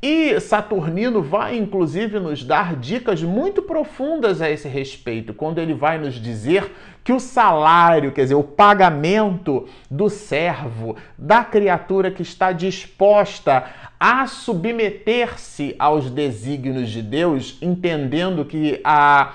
E 0.01 0.39
Saturnino 0.39 1.21
vai 1.21 1.57
inclusive 1.57 2.19
nos 2.19 2.43
dar 2.43 2.75
dicas 2.75 3.23
muito 3.23 3.61
profundas 3.63 4.41
a 4.41 4.49
esse 4.49 4.67
respeito, 4.67 5.33
quando 5.33 5.57
ele 5.57 5.73
vai 5.73 5.97
nos 5.97 6.15
dizer 6.15 6.71
que 7.03 7.11
o 7.11 7.19
salário, 7.19 8.11
quer 8.11 8.23
dizer, 8.23 8.35
o 8.35 8.43
pagamento 8.43 9.67
do 9.89 10.09
servo, 10.09 10.95
da 11.17 11.43
criatura 11.43 12.11
que 12.11 12.21
está 12.21 12.51
disposta 12.51 13.63
a 13.99 14.27
submeter-se 14.27 15.75
aos 15.79 16.09
desígnios 16.09 16.89
de 16.89 17.01
Deus, 17.01 17.57
entendendo 17.61 18.45
que 18.45 18.81
a, 18.83 19.33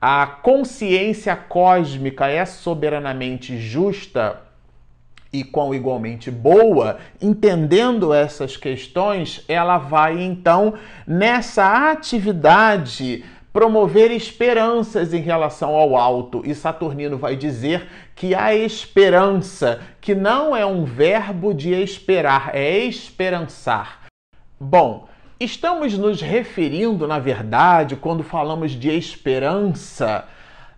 a 0.00 0.26
consciência 0.26 1.34
cósmica 1.34 2.26
é 2.26 2.44
soberanamente 2.44 3.58
justa 3.58 4.40
e 5.32 5.44
quão 5.44 5.74
igualmente 5.74 6.30
boa, 6.30 6.98
entendendo 7.20 8.14
essas 8.14 8.56
questões, 8.56 9.44
ela 9.48 9.78
vai 9.78 10.22
então 10.22 10.74
nessa 11.06 11.90
atividade 11.90 13.24
promover 13.52 14.10
esperanças 14.10 15.14
em 15.14 15.20
relação 15.20 15.74
ao 15.74 15.96
alto. 15.96 16.42
E 16.44 16.54
Saturnino 16.54 17.16
vai 17.16 17.36
dizer 17.36 17.88
que 18.16 18.34
a 18.34 18.54
esperança, 18.54 19.80
que 20.00 20.14
não 20.14 20.56
é 20.56 20.64
um 20.64 20.84
verbo 20.84 21.52
de 21.52 21.72
esperar, 21.72 22.50
é 22.54 22.78
esperançar. 22.78 24.06
Bom, 24.58 25.06
estamos 25.38 25.96
nos 25.98 26.22
referindo, 26.22 27.06
na 27.06 27.18
verdade, 27.18 27.94
quando 27.94 28.24
falamos 28.24 28.72
de 28.72 28.88
esperança, 28.88 30.24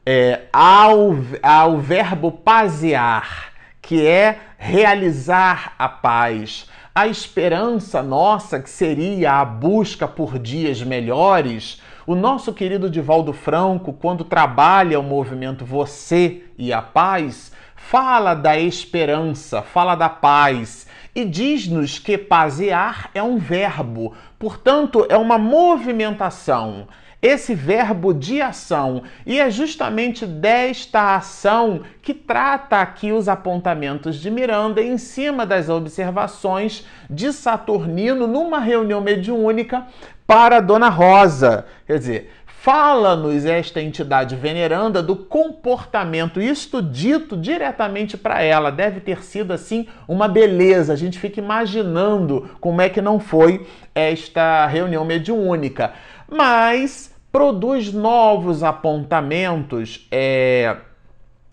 é, 0.05 0.43
ao, 0.53 1.15
ao 1.41 1.79
verbo 1.79 2.33
pasear 2.33 3.53
que 3.81 4.07
é 4.07 4.39
realizar 4.59 5.75
a 5.79 5.89
paz. 5.89 6.69
A 6.95 7.07
esperança 7.07 8.03
nossa, 8.03 8.61
que 8.61 8.69
seria 8.69 9.35
a 9.35 9.45
busca 9.45 10.09
por 10.09 10.39
dias 10.39 10.83
melhores, 10.83 11.81
o 12.09 12.15
nosso 12.15 12.55
querido 12.55 12.89
Divaldo 12.89 13.35
Franco, 13.35 13.93
quando 13.93 14.25
trabalha 14.25 14.99
o 14.99 15.03
movimento 15.03 15.63
Você 15.63 16.43
e 16.57 16.73
a 16.73 16.81
Paz, 16.81 17.53
fala 17.77 18.33
da 18.33 18.59
esperança, 18.59 19.61
fala 19.61 19.95
da 19.95 20.09
paz 20.09 20.87
e 21.15 21.23
diz-nos 21.23 21.99
que 21.99 22.17
pasear 22.17 23.11
é 23.13 23.23
um 23.23 23.37
verbo, 23.37 24.15
portanto, 24.39 25.07
é 25.11 25.19
uma 25.19 25.37
movimentação 25.37 26.89
esse 27.21 27.55
verbo 27.55 28.15
de 28.15 28.41
ação. 28.41 29.03
E 29.27 29.41
é 29.41 29.51
justamente 29.51 30.25
desta 30.25 31.17
ação 31.17 31.83
que 32.01 32.15
trata 32.15 32.81
aqui 32.81 33.13
os 33.13 33.29
apontamentos 33.29 34.17
de 34.17 34.31
Miranda 34.31 34.81
em 34.83 34.97
cima 34.99 35.45
das 35.45 35.69
observações 35.69 36.87
de 37.11 37.33
Saturnino 37.33 38.27
numa 38.27 38.61
reunião 38.61 39.01
mediúnica 39.01 39.87
para 40.27 40.61
Dona 40.61 40.89
Rosa. 40.89 41.67
Quer 41.87 41.99
dizer, 41.99 42.31
fala-nos 42.47 43.47
esta 43.47 43.81
entidade 43.81 44.37
veneranda 44.37 45.03
do 45.03 45.17
comportamento, 45.17 46.41
isto 46.41 46.83
dito 46.83 47.37
diretamente 47.37 48.17
para 48.17 48.43
ela. 48.43 48.71
Deve 48.71 49.01
ter 49.01 49.23
sido 49.23 49.53
assim 49.53 49.87
uma 50.07 50.29
beleza. 50.29 50.93
A 50.93 50.97
gente 50.97 51.19
fica 51.19 51.41
imaginando 51.41 52.51
como 52.61 52.81
é 52.81 52.89
que 52.89 53.01
não 53.01 53.19
foi 53.19 53.67
esta 53.95 54.67
reunião 54.67 55.05
mediúnica 55.05 55.95
mas 56.31 57.15
produz 57.33 57.93
novos 57.93 58.63
apontamentos 58.63 60.07
é, 60.11 60.77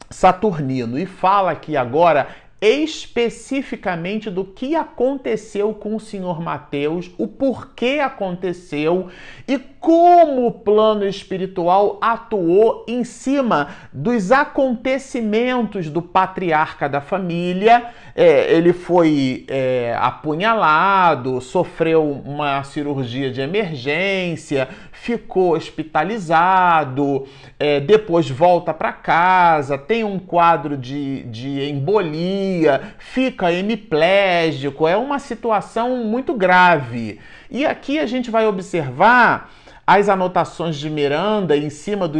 Saturnino. 0.10 0.98
E 0.98 1.05
fala 1.05 1.51
aqui 1.51 1.75
agora 1.75 2.27
especificamente 2.62 4.30
do 4.30 4.46
que 4.46 4.76
aconteceu 4.76 5.74
com 5.74 5.96
o 5.96 6.00
senhor 6.00 6.42
Mateus, 6.42 7.12
o 7.18 7.28
porquê 7.28 8.00
aconteceu 8.02 9.10
e 9.48 9.60
como 9.86 10.48
o 10.48 10.52
plano 10.52 11.06
espiritual 11.06 12.00
atuou 12.02 12.84
em 12.88 13.04
cima 13.04 13.70
dos 13.94 14.32
acontecimentos 14.32 15.92
do 15.92 16.02
patriarca 16.02 16.90
da 16.90 17.02
família. 17.02 17.90
É, 18.16 18.52
ele 18.52 18.74
foi 18.74 19.46
é, 19.48 19.96
apunhalado, 20.00 21.40
sofreu 21.42 22.10
uma 22.26 22.64
cirurgia 22.64 23.30
de 23.30 23.42
emergência, 23.42 24.70
ficou 25.02 25.56
hospitalizado, 25.56 27.28
é, 27.60 27.80
depois 27.80 28.30
volta 28.30 28.74
para 28.74 28.92
casa, 28.92 29.78
tem 29.78 30.04
um 30.04 30.18
quadro 30.18 30.78
de, 30.78 31.24
de 31.24 31.70
embolia, 31.70 32.96
fica 32.98 33.52
hemiplégico. 33.52 34.88
É 34.88 34.98
uma 34.98 35.20
situação 35.20 36.04
muito 36.06 36.34
grave. 36.34 37.20
E 37.52 37.66
aqui 37.66 38.00
a 38.00 38.06
gente 38.06 38.32
vai 38.32 38.48
observar 38.48 39.52
as 39.88 40.10
anotações 40.10 40.77
de 40.77 40.89
Miranda 40.89 41.56
em 41.56 41.70
cima 41.70 42.08
do, 42.08 42.20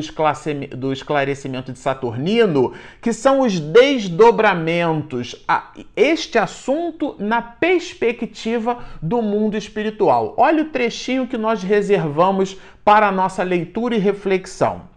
do 0.78 0.94
esclarecimento 0.94 1.74
de 1.74 1.80
Saturnino, 1.80 2.74
que 3.02 3.12
são 3.12 3.42
os 3.42 3.60
desdobramentos 3.60 5.44
a 5.48 5.72
este 5.96 6.38
assunto 6.38 7.16
na 7.18 7.42
perspectiva 7.42 8.80
do 9.02 9.22
mundo 9.22 9.58
espiritual. 9.58 10.36
Olha 10.38 10.64
o 10.64 10.70
trechinho 10.70 11.28
que 11.28 11.38
nós 11.38 11.64
reservamos 11.64 12.56
para 12.84 13.08
a 13.08 13.12
nossa 13.12 13.42
leitura 13.42 13.96
e 13.96 14.00
reflexão. 14.00 14.94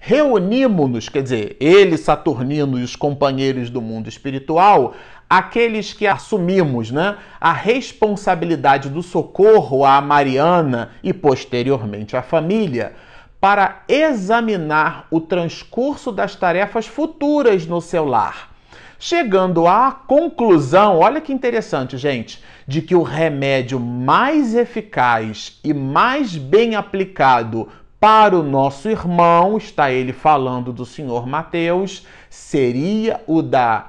Reunimos-nos, 0.00 1.08
quer 1.08 1.22
dizer, 1.22 1.56
ele, 1.58 1.96
Saturnino 1.96 2.78
e 2.78 2.84
os 2.84 2.94
companheiros 2.94 3.70
do 3.70 3.82
mundo 3.82 4.08
espiritual, 4.08 4.94
aqueles 5.28 5.92
que 5.92 6.06
assumimos 6.06 6.90
né, 6.90 7.16
a 7.40 7.52
responsabilidade 7.52 8.88
do 8.88 9.02
socorro 9.02 9.84
à 9.84 10.00
Mariana 10.00 10.90
e 11.02 11.12
posteriormente 11.12 12.16
à 12.16 12.22
família, 12.22 12.94
para 13.40 13.82
examinar 13.88 15.06
o 15.10 15.20
transcurso 15.20 16.10
das 16.10 16.34
tarefas 16.34 16.86
futuras 16.86 17.66
no 17.66 17.80
seu 17.80 18.04
lar. 18.04 18.50
Chegando 18.98 19.66
à 19.66 19.92
conclusão, 19.92 20.98
olha 20.98 21.20
que 21.20 21.32
interessante, 21.32 21.98
gente, 21.98 22.42
de 22.66 22.80
que 22.80 22.94
o 22.94 23.02
remédio 23.02 23.78
mais 23.78 24.54
eficaz 24.54 25.60
e 25.62 25.74
mais 25.74 26.36
bem 26.36 26.74
aplicado 26.74 27.68
para 28.00 28.38
o 28.38 28.42
nosso 28.42 28.88
irmão, 28.88 29.56
está 29.58 29.90
ele 29.90 30.12
falando 30.12 30.72
do 30.72 30.86
senhor 30.86 31.26
Mateus, 31.26 32.06
seria 32.30 33.20
o 33.26 33.42
da 33.42 33.86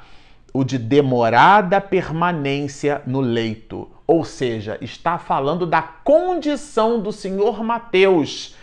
o 0.58 0.64
de 0.64 0.80
demorada 0.80 1.80
permanência 1.80 3.04
no 3.06 3.22
leito. 3.22 3.88
Ou 4.08 4.26
seja, 4.26 4.76
está 4.82 5.20
falando 5.20 5.68
da 5.68 5.84
condição 5.84 7.00
do 7.00 7.12
senhor 7.12 7.64
Mateus. 7.64 8.56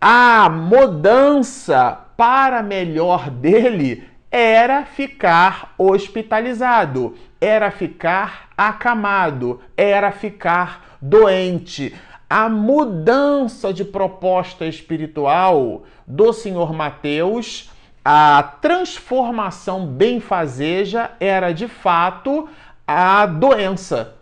A 0.00 0.48
mudança 0.48 1.98
para 2.16 2.62
melhor 2.62 3.28
dele 3.30 4.04
era 4.30 4.84
ficar 4.84 5.74
hospitalizado, 5.76 7.16
era 7.40 7.72
ficar 7.72 8.50
acamado, 8.56 9.60
era 9.76 10.12
ficar 10.12 10.98
doente. 11.02 11.92
A 12.28 12.48
mudança 12.48 13.72
de 13.72 13.84
proposta 13.84 14.66
espiritual 14.66 15.82
do 16.06 16.32
senhor 16.32 16.72
Mateus 16.72 17.72
a 18.04 18.42
transformação 18.60 19.86
benfazeja 19.86 21.10
era 21.20 21.52
de 21.52 21.68
fato 21.68 22.48
a 22.86 23.26
doença. 23.26 24.14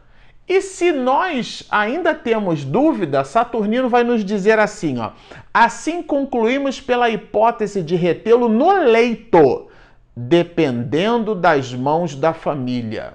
E 0.49 0.63
se 0.63 0.93
nós 0.93 1.65
ainda 1.71 2.15
temos 2.15 2.65
dúvida, 2.65 3.23
Saturnino 3.23 3.89
vai 3.89 4.03
nos 4.03 4.25
dizer 4.25 4.59
assim, 4.59 4.99
ó: 4.99 5.11
assim 5.53 6.03
concluímos 6.03 6.81
pela 6.81 7.11
hipótese 7.11 7.83
de 7.83 7.95
retê-lo 7.95 8.49
no 8.49 8.73
leito, 8.85 9.69
dependendo 10.17 11.35
das 11.35 11.75
mãos 11.75 12.15
da 12.15 12.33
família. 12.33 13.15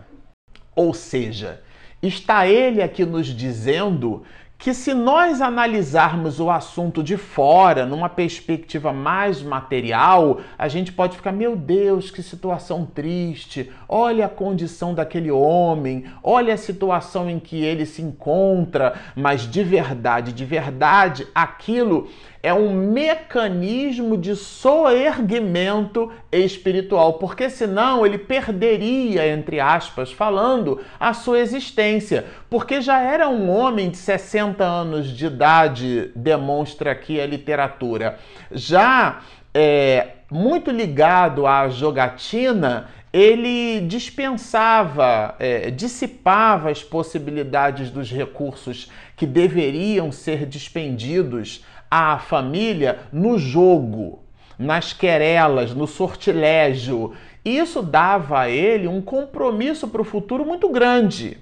Ou 0.76 0.94
seja, 0.94 1.62
está 2.02 2.48
ele 2.48 2.84
aqui 2.84 3.04
nos 3.04 3.28
dizendo 3.28 4.24
que 4.64 4.74
se 4.74 4.94
nós 4.94 5.42
analisarmos 5.42 6.40
o 6.40 6.50
assunto 6.50 7.04
de 7.04 7.18
fora, 7.18 7.86
numa 7.86 8.08
perspectiva 8.08 8.94
mais 8.94 9.42
material, 9.42 10.40
a 10.58 10.70
gente 10.70 10.90
pode 10.90 11.18
ficar, 11.18 11.34
meu 11.34 11.54
Deus, 11.54 12.10
que 12.10 12.24
situação 12.24 12.86
triste. 12.86 13.70
Olha 13.90 14.26
a 14.26 14.30
condição 14.30 14.96
daquele 14.96 15.30
homem, 15.30 16.06
olha 16.24 16.54
a 16.54 16.58
situação 16.58 17.30
em 17.30 17.42
que 17.42 17.62
ele 17.62 17.86
se 17.86 18.02
encontra, 18.02 18.94
mas 19.18 19.42
de 19.42 19.62
verdade, 19.66 20.32
de 20.32 20.46
verdade, 20.46 21.28
aquilo 21.36 22.08
é 22.44 22.54
um 22.54 22.74
mecanismo 22.74 24.18
de 24.18 24.36
soerguimento 24.36 26.12
espiritual, 26.30 27.14
porque 27.14 27.50
senão 27.50 28.06
ele 28.06 28.18
perderia, 28.18 29.26
entre 29.26 29.62
aspas, 29.62 30.12
falando, 30.12 30.82
a 31.00 31.14
sua 31.14 31.40
existência, 31.40 32.26
porque 32.50 32.82
já 32.82 33.00
era 33.00 33.30
um 33.30 33.50
homem 33.50 33.90
de 33.90 33.96
60 33.96 34.62
anos 34.62 35.08
de 35.08 35.28
idade, 35.28 36.12
demonstra 36.14 36.92
aqui 36.92 37.22
a 37.22 37.26
literatura. 37.26 38.20
Já 38.52 39.22
é, 39.54 40.08
muito 40.30 40.70
ligado 40.70 41.48
à 41.48 41.70
jogatina, 41.70 42.90
ele 43.14 43.80
dispensava, 43.82 45.36
é, 45.40 45.72
dissipava 45.72 46.72
as 46.72 46.84
possibilidades 46.84 47.90
dos 47.90 48.12
recursos 48.12 48.92
que 49.16 49.26
deveriam 49.26 50.12
ser 50.12 50.46
dispendidos 50.46 51.64
a 51.96 52.18
família 52.18 53.02
no 53.12 53.38
jogo, 53.38 54.24
nas 54.58 54.94
querelas, 54.94 55.76
no 55.76 55.86
sortilégio. 55.86 57.14
Isso 57.46 57.84
dava 57.84 58.40
a 58.40 58.50
ele 58.50 58.88
um 58.88 59.00
compromisso 59.00 59.88
para 59.88 60.02
o 60.02 60.06
futuro 60.06 60.44
muito 60.44 60.70
grande. 60.70 61.38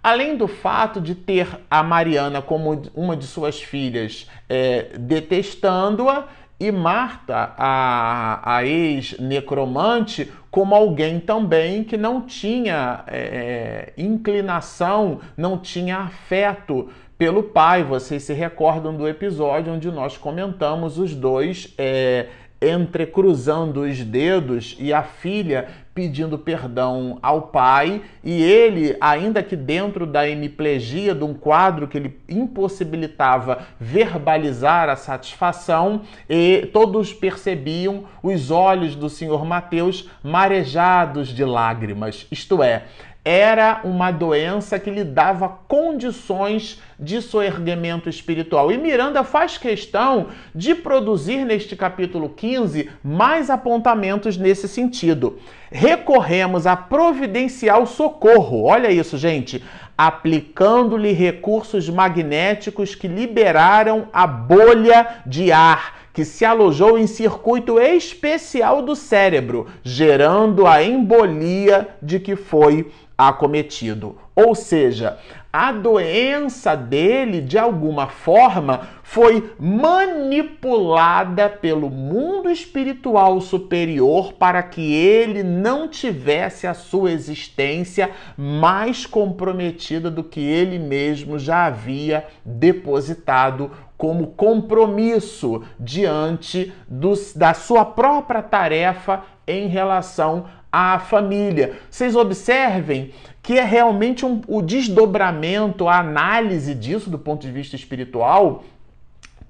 Além 0.00 0.36
do 0.36 0.46
fato 0.46 1.00
de 1.00 1.16
ter 1.16 1.48
a 1.68 1.82
Mariana 1.82 2.40
como 2.40 2.80
uma 2.94 3.16
de 3.16 3.26
suas 3.26 3.60
filhas 3.60 4.30
é, 4.48 4.90
detestando-a 4.96 6.28
e 6.58 6.70
Marta, 6.70 7.52
a, 7.58 8.58
a 8.58 8.64
ex-necromante, 8.64 10.32
como 10.52 10.74
alguém 10.74 11.18
também 11.18 11.82
que 11.82 11.96
não 11.96 12.22
tinha 12.22 13.02
é, 13.08 13.92
é 13.98 14.00
inclinação, 14.00 15.20
não 15.36 15.58
tinha 15.58 15.98
afeto 15.98 16.88
pelo 17.18 17.42
pai. 17.42 17.82
Vocês 17.82 18.22
se 18.22 18.32
recordam 18.32 18.94
do 18.94 19.08
episódio 19.08 19.72
onde 19.72 19.90
nós 19.90 20.16
comentamos 20.16 20.98
os 20.98 21.14
dois 21.14 21.72
é, 21.78 22.26
entrecruzando 22.60 23.82
os 23.82 24.02
dedos 24.02 24.76
e 24.78 24.92
a 24.92 25.02
filha 25.02 25.68
pedindo 25.94 26.38
perdão 26.38 27.18
ao 27.22 27.42
pai 27.42 28.02
e 28.22 28.42
ele, 28.42 28.94
ainda 29.00 29.42
que 29.42 29.56
dentro 29.56 30.06
da 30.06 30.28
hemiplegia 30.28 31.14
de 31.14 31.24
um 31.24 31.32
quadro 31.32 31.88
que 31.88 31.96
ele 31.96 32.20
impossibilitava 32.28 33.62
verbalizar 33.80 34.90
a 34.90 34.96
satisfação, 34.96 36.02
e 36.28 36.68
todos 36.70 37.14
percebiam 37.14 38.04
os 38.22 38.50
olhos 38.50 38.94
do 38.94 39.08
senhor 39.08 39.46
Mateus 39.46 40.10
marejados 40.22 41.28
de 41.28 41.44
lágrimas. 41.46 42.26
Isto 42.30 42.62
é, 42.62 42.84
era 43.28 43.80
uma 43.82 44.12
doença 44.12 44.78
que 44.78 44.88
lhe 44.88 45.02
dava 45.02 45.48
condições 45.66 46.80
de 46.96 47.20
soerguimento 47.20 48.08
espiritual. 48.08 48.70
E 48.70 48.78
Miranda 48.78 49.24
faz 49.24 49.58
questão 49.58 50.28
de 50.54 50.76
produzir 50.76 51.44
neste 51.44 51.74
capítulo 51.74 52.28
15 52.28 52.88
mais 53.02 53.50
apontamentos 53.50 54.36
nesse 54.36 54.68
sentido. 54.68 55.40
Recorremos 55.72 56.68
a 56.68 56.76
providencial 56.76 57.84
socorro. 57.84 58.62
Olha 58.62 58.92
isso, 58.92 59.18
gente. 59.18 59.60
Aplicando-lhe 59.98 61.10
recursos 61.10 61.88
magnéticos 61.88 62.94
que 62.94 63.08
liberaram 63.08 64.06
a 64.12 64.24
bolha 64.24 65.22
de 65.26 65.50
ar 65.50 66.06
que 66.16 66.24
se 66.24 66.46
alojou 66.46 66.98
em 66.98 67.06
circuito 67.06 67.78
especial 67.78 68.80
do 68.80 68.96
cérebro, 68.96 69.66
gerando 69.82 70.66
a 70.66 70.82
embolia 70.82 71.88
de 72.00 72.18
que 72.18 72.34
foi 72.34 72.90
acometido. 73.16 74.18
Ou 74.34 74.54
seja, 74.54 75.18
a 75.52 75.72
doença 75.72 76.76
dele, 76.76 77.40
de 77.40 77.56
alguma 77.56 78.08
forma, 78.08 78.88
foi 79.02 79.54
manipulada 79.58 81.48
pelo 81.48 81.88
mundo 81.88 82.50
espiritual 82.50 83.40
superior 83.40 84.34
para 84.34 84.62
que 84.62 84.92
ele 84.92 85.42
não 85.42 85.88
tivesse 85.88 86.66
a 86.66 86.74
sua 86.74 87.10
existência 87.10 88.10
mais 88.36 89.06
comprometida 89.06 90.10
do 90.10 90.22
que 90.22 90.40
ele 90.40 90.78
mesmo 90.78 91.38
já 91.38 91.64
havia 91.64 92.26
depositado 92.44 93.70
como 93.96 94.26
compromisso 94.28 95.62
diante 95.80 96.70
dos, 96.86 97.32
da 97.34 97.54
sua 97.54 97.84
própria 97.84 98.42
tarefa 98.42 99.24
em 99.46 99.68
relação 99.68 100.46
à 100.70 100.98
família. 100.98 101.78
Vocês 101.90 102.14
observem 102.16 103.12
que 103.42 103.58
é 103.58 103.64
realmente 103.64 104.26
um, 104.26 104.40
o 104.48 104.60
desdobramento, 104.60 105.88
a 105.88 105.98
análise 105.98 106.74
disso 106.74 107.08
do 107.08 107.18
ponto 107.18 107.42
de 107.42 107.52
vista 107.52 107.76
espiritual 107.76 108.64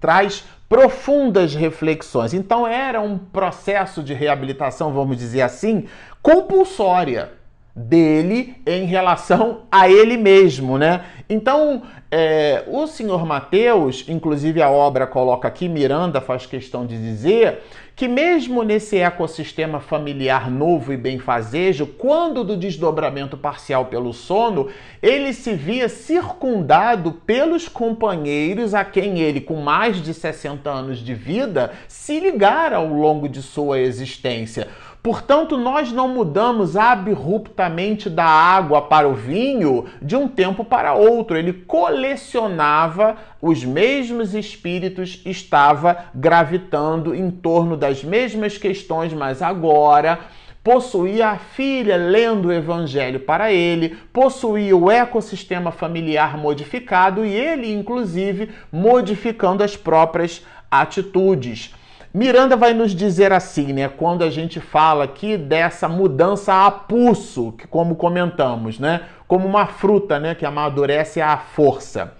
traz 0.00 0.44
profundas 0.68 1.55
reflexões. 1.55 2.35
Então 2.35 2.66
era 2.66 3.00
um 3.00 3.16
processo 3.16 4.02
de 4.02 4.12
reabilitação, 4.12 4.92
vamos 4.92 5.16
dizer 5.16 5.42
assim, 5.42 5.87
compulsória 6.20 7.33
dele 7.74 8.57
em 8.66 8.87
relação 8.87 9.62
a 9.70 9.87
ele 9.88 10.16
mesmo, 10.16 10.79
né? 10.79 11.05
Então, 11.29 11.83
é, 12.11 12.64
o 12.68 12.87
senhor 12.87 13.26
Mateus, 13.26 14.05
inclusive 14.09 14.62
a 14.62 14.70
obra 14.70 15.07
coloca 15.07 15.46
aqui, 15.46 15.68
Miranda 15.68 16.20
faz 16.20 16.46
questão 16.46 16.87
de 16.87 16.96
dizer 16.96 17.62
que 17.96 18.06
mesmo 18.06 18.62
nesse 18.62 18.98
ecossistema 18.98 19.80
familiar 19.80 20.50
novo 20.50 20.92
e 20.92 20.98
benfazejo, 20.98 21.87
quando 21.87 22.44
do 22.44 22.54
desdobramento 22.54 23.38
parcial 23.38 23.87
pelo 23.87 24.12
sono, 24.12 24.68
ele 25.02 25.32
se 25.32 25.54
via 25.54 25.88
circundado 25.88 27.11
pelos 27.11 27.68
companheiros 27.68 28.74
a 28.74 28.85
quem 28.85 29.20
ele, 29.20 29.40
com 29.40 29.62
mais 29.62 30.02
de 30.02 30.12
60 30.12 30.68
anos 30.68 30.98
de 30.98 31.14
vida, 31.14 31.72
se 31.88 32.20
ligara 32.20 32.76
ao 32.76 32.87
longo 32.87 33.30
de 33.30 33.40
sua 33.40 33.80
existência. 33.80 34.68
Portanto, 35.06 35.56
nós 35.56 35.92
não 35.92 36.08
mudamos 36.08 36.76
abruptamente 36.76 38.10
da 38.10 38.24
água 38.24 38.82
para 38.82 39.06
o 39.08 39.14
vinho 39.14 39.84
de 40.02 40.16
um 40.16 40.26
tempo 40.26 40.64
para 40.64 40.94
outro. 40.94 41.36
Ele 41.36 41.52
colecionava 41.52 43.16
os 43.40 43.64
mesmos 43.64 44.34
espíritos, 44.34 45.22
estava 45.24 46.06
gravitando 46.12 47.14
em 47.14 47.30
torno 47.30 47.76
das 47.76 48.02
mesmas 48.02 48.58
questões, 48.58 49.12
mas 49.12 49.42
agora 49.42 50.18
possuía 50.64 51.28
a 51.28 51.36
filha 51.36 51.96
lendo 51.96 52.48
o 52.48 52.52
evangelho 52.52 53.20
para 53.20 53.52
ele, 53.52 53.90
possuía 54.12 54.76
o 54.76 54.90
ecossistema 54.90 55.70
familiar 55.70 56.36
modificado 56.36 57.24
e 57.24 57.30
ele, 57.32 57.72
inclusive, 57.72 58.50
modificando 58.72 59.62
as 59.62 59.76
próprias 59.76 60.44
atitudes. 60.68 61.72
Miranda 62.16 62.57
vai 62.57 62.72
nos 62.72 62.92
dizer 62.92 63.31
assim, 63.31 63.74
né, 63.74 63.90
quando 63.90 64.24
a 64.24 64.31
gente 64.31 64.59
fala 64.59 65.05
aqui 65.05 65.37
dessa 65.37 65.87
mudança 65.87 66.64
a 66.64 66.70
pulso, 66.70 67.52
que 67.52 67.66
como 67.66 67.94
comentamos, 67.94 68.79
né, 68.79 69.02
como 69.29 69.46
uma 69.46 69.66
fruta, 69.66 70.18
né, 70.18 70.35
que 70.35 70.46
amadurece 70.46 71.20
à 71.20 71.37
força. 71.37 72.14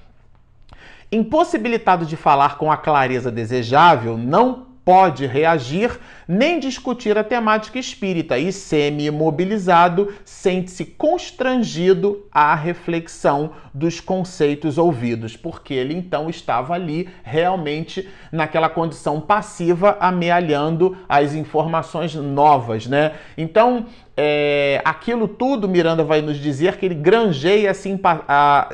Impossibilitado 1.11 2.05
de 2.05 2.15
falar 2.15 2.59
com 2.59 2.71
a 2.71 2.77
clareza 2.77 3.33
desejável, 3.33 4.19
não 4.19 4.67
pode 4.87 5.27
reagir 5.27 5.99
nem 6.29 6.61
discutir 6.61 7.19
a 7.19 7.25
temática 7.25 7.77
espírita 7.77 8.39
e, 8.39 8.53
semi-imobilizado, 8.53 10.15
sente-se 10.25 10.85
constrangido 10.85 12.25
à 12.31 12.55
reflexão 12.55 13.51
dos 13.75 13.99
conceitos 13.99 14.79
ouvidos, 14.79 15.37
porque 15.37 15.75
ele 15.75 15.93
então 15.93 16.31
estava 16.31 16.75
ali 16.75 17.09
realmente 17.25 18.09
naquela 18.31 18.69
condição 18.69 19.21
passiva, 19.21 19.97
amealhando 19.99 20.97
as 21.09 21.35
informações 21.35 22.15
novas, 22.15 22.87
né? 22.87 23.15
Então, 23.37 23.87
é, 24.19 24.81
aquilo 24.83 25.29
tudo, 25.29 25.69
Miranda 25.69 26.03
vai 26.03 26.23
nos 26.23 26.39
dizer 26.39 26.79
que 26.79 26.87
ele 26.87 26.95
granjeia 26.95 27.75
simpa 27.75 28.25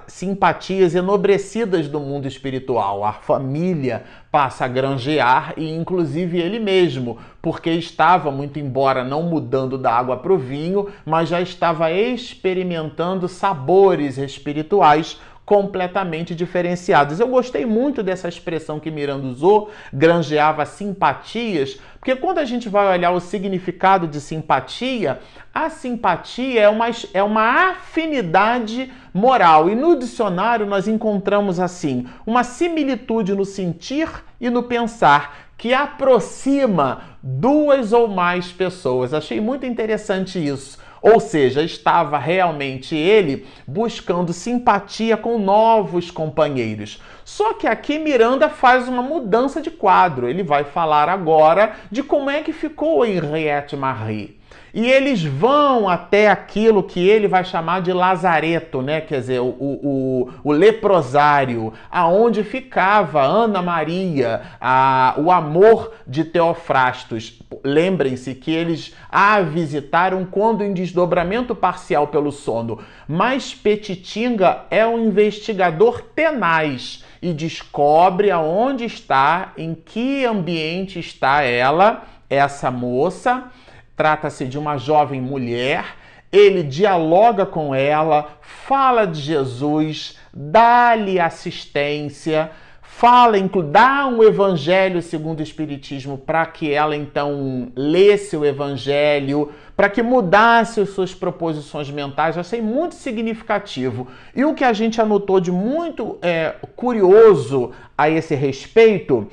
simpatias 0.06 0.94
enobrecidas 0.94 1.88
do 1.88 1.98
mundo 1.98 2.28
espiritual. 2.28 3.04
A 3.04 3.12
família 3.12 4.04
passa 4.30 4.66
a 4.66 4.68
granjear 4.68 5.52
e, 5.56 5.68
inclusive, 5.68 6.38
ele 6.38 6.60
mesmo, 6.60 7.18
porque 7.42 7.70
estava, 7.70 8.30
muito 8.30 8.60
embora 8.60 9.02
não 9.02 9.24
mudando 9.24 9.76
da 9.76 9.92
água 9.92 10.16
para 10.16 10.32
o 10.32 10.38
vinho, 10.38 10.88
mas 11.04 11.28
já 11.28 11.40
estava 11.40 11.90
experimentando 11.90 13.26
sabores 13.26 14.18
espirituais 14.18 15.18
completamente 15.52 16.34
diferenciados. 16.34 17.20
Eu 17.20 17.28
gostei 17.28 17.66
muito 17.66 18.02
dessa 18.02 18.26
expressão 18.26 18.80
que 18.80 18.90
Miranda 18.90 19.26
usou, 19.26 19.70
granjeava 19.92 20.64
simpatias, 20.64 21.78
porque 22.00 22.16
quando 22.16 22.38
a 22.38 22.44
gente 22.46 22.70
vai 22.70 22.90
olhar 22.90 23.10
o 23.10 23.20
significado 23.20 24.06
de 24.06 24.18
simpatia, 24.18 25.20
a 25.52 25.68
simpatia 25.68 26.62
é 26.62 26.68
uma, 26.70 26.86
é 27.12 27.22
uma 27.22 27.72
afinidade 27.72 28.90
moral. 29.12 29.68
E 29.68 29.74
no 29.74 29.94
dicionário 29.94 30.64
nós 30.64 30.88
encontramos 30.88 31.60
assim: 31.60 32.06
uma 32.26 32.44
similitude 32.44 33.34
no 33.34 33.44
sentir 33.44 34.08
e 34.40 34.48
no 34.48 34.62
pensar 34.62 35.36
que 35.58 35.74
aproxima 35.74 37.02
duas 37.22 37.92
ou 37.92 38.08
mais 38.08 38.50
pessoas. 38.50 39.12
Achei 39.12 39.38
muito 39.38 39.66
interessante 39.66 40.42
isso. 40.42 40.78
Ou 41.02 41.18
seja, 41.18 41.62
estava 41.62 42.16
realmente 42.16 42.94
ele 42.94 43.44
buscando 43.66 44.32
simpatia 44.32 45.16
com 45.16 45.36
novos 45.36 46.12
companheiros. 46.12 47.02
Só 47.24 47.54
que 47.54 47.66
aqui 47.66 47.98
Miranda 47.98 48.48
faz 48.48 48.88
uma 48.88 49.02
mudança 49.02 49.60
de 49.60 49.70
quadro. 49.70 50.28
Ele 50.28 50.44
vai 50.44 50.62
falar 50.62 51.08
agora 51.08 51.74
de 51.90 52.04
como 52.04 52.30
é 52.30 52.42
que 52.42 52.52
ficou 52.52 53.04
Henriette 53.04 53.76
Marie. 53.76 54.40
E 54.74 54.90
eles 54.90 55.22
vão 55.22 55.86
até 55.86 56.30
aquilo 56.30 56.82
que 56.82 57.06
ele 57.06 57.28
vai 57.28 57.44
chamar 57.44 57.82
de 57.82 57.92
Lazareto, 57.92 58.80
né? 58.80 59.02
Quer 59.02 59.20
dizer, 59.20 59.40
o, 59.40 59.54
o, 59.58 60.30
o 60.42 60.50
leprosário, 60.52 61.74
aonde 61.90 62.42
ficava 62.42 63.22
Ana 63.22 63.60
Maria, 63.60 64.40
a, 64.58 65.14
o 65.18 65.30
amor 65.30 65.92
de 66.06 66.24
Teofrastos. 66.24 67.38
Lembrem-se 67.62 68.34
que 68.34 68.50
eles 68.50 68.94
a 69.10 69.42
visitaram 69.42 70.24
quando 70.24 70.64
em 70.64 70.72
desdobramento 70.72 71.54
parcial 71.54 72.06
pelo 72.06 72.32
sono. 72.32 72.78
Mas 73.06 73.54
Petitinga 73.54 74.62
é 74.70 74.86
um 74.86 74.98
investigador 75.04 76.00
tenaz 76.14 77.04
e 77.20 77.34
descobre 77.34 78.30
aonde 78.30 78.86
está, 78.86 79.52
em 79.58 79.74
que 79.74 80.24
ambiente 80.24 80.98
está 80.98 81.42
ela, 81.42 82.04
essa 82.30 82.70
moça 82.70 83.50
Trata-se 83.96 84.46
de 84.46 84.58
uma 84.58 84.76
jovem 84.76 85.20
mulher. 85.20 85.84
Ele 86.30 86.62
dialoga 86.62 87.44
com 87.44 87.74
ela, 87.74 88.38
fala 88.40 89.06
de 89.06 89.20
Jesus, 89.20 90.18
dá-lhe 90.32 91.20
assistência, 91.20 92.50
fala, 92.80 93.36
dá 93.70 94.06
um 94.06 94.22
evangelho 94.22 95.02
segundo 95.02 95.40
o 95.40 95.42
Espiritismo 95.42 96.16
para 96.16 96.46
que 96.46 96.72
ela 96.72 96.94
então 96.96 97.72
lesse 97.74 98.36
o 98.36 98.44
evangelho, 98.44 99.50
para 99.76 99.90
que 99.90 100.02
mudasse 100.02 100.80
as 100.80 100.90
suas 100.90 101.14
proposições 101.14 101.90
mentais. 101.90 102.36
Eu 102.36 102.40
achei 102.40 102.62
muito 102.62 102.94
significativo. 102.94 104.06
E 104.34 104.44
o 104.44 104.54
que 104.54 104.62
a 104.62 104.72
gente 104.72 105.00
anotou 105.00 105.40
de 105.40 105.50
muito 105.50 106.16
é, 106.22 106.54
curioso 106.76 107.72
a 107.98 108.08
esse 108.08 108.34
respeito 108.34 109.28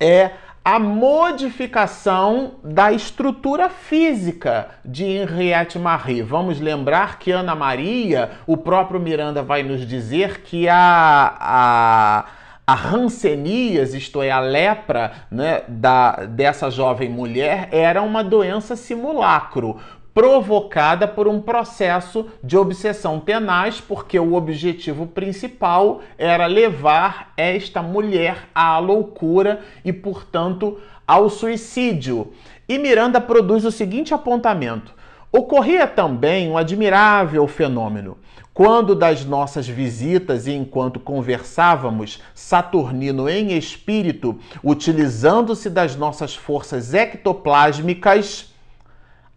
é 0.00 0.30
a 0.64 0.78
modificação 0.78 2.56
da 2.62 2.92
estrutura 2.92 3.68
física 3.70 4.68
de 4.84 5.04
Henriette 5.04 5.78
Marie. 5.78 6.22
Vamos 6.22 6.60
lembrar 6.60 7.18
que 7.18 7.30
Ana 7.30 7.54
Maria, 7.54 8.32
o 8.46 8.56
próprio 8.56 9.00
Miranda 9.00 9.42
vai 9.42 9.62
nos 9.62 9.86
dizer 9.86 10.42
que 10.42 10.68
a, 10.68 11.36
a 11.40 12.24
a 12.68 12.74
rancenias, 12.74 13.94
isto 13.94 14.20
é, 14.20 14.30
a 14.30 14.40
lepra 14.40 15.12
né, 15.30 15.62
da, 15.66 16.26
dessa 16.26 16.70
jovem 16.70 17.08
mulher, 17.08 17.70
era 17.72 18.02
uma 18.02 18.22
doença 18.22 18.76
simulacro 18.76 19.80
provocada 20.18 21.06
por 21.06 21.28
um 21.28 21.40
processo 21.40 22.26
de 22.42 22.56
obsessão 22.56 23.20
tenaz, 23.20 23.80
porque 23.80 24.18
o 24.18 24.34
objetivo 24.34 25.06
principal 25.06 26.00
era 26.18 26.44
levar 26.46 27.32
esta 27.36 27.80
mulher 27.82 28.48
à 28.52 28.80
loucura 28.80 29.60
e, 29.84 29.92
portanto, 29.92 30.80
ao 31.06 31.30
suicídio. 31.30 32.32
E 32.68 32.78
Miranda 32.78 33.20
produz 33.20 33.64
o 33.64 33.70
seguinte 33.70 34.12
apontamento: 34.12 34.92
ocorria 35.30 35.86
também 35.86 36.50
um 36.50 36.58
admirável 36.58 37.46
fenômeno. 37.46 38.18
Quando 38.52 38.96
das 38.96 39.24
nossas 39.24 39.68
visitas 39.68 40.48
e 40.48 40.52
enquanto 40.52 40.98
conversávamos, 40.98 42.20
Saturnino 42.34 43.28
em 43.28 43.56
espírito, 43.56 44.36
utilizando-se 44.64 45.70
das 45.70 45.94
nossas 45.94 46.34
forças 46.34 46.92
ectoplásmicas, 46.92 48.52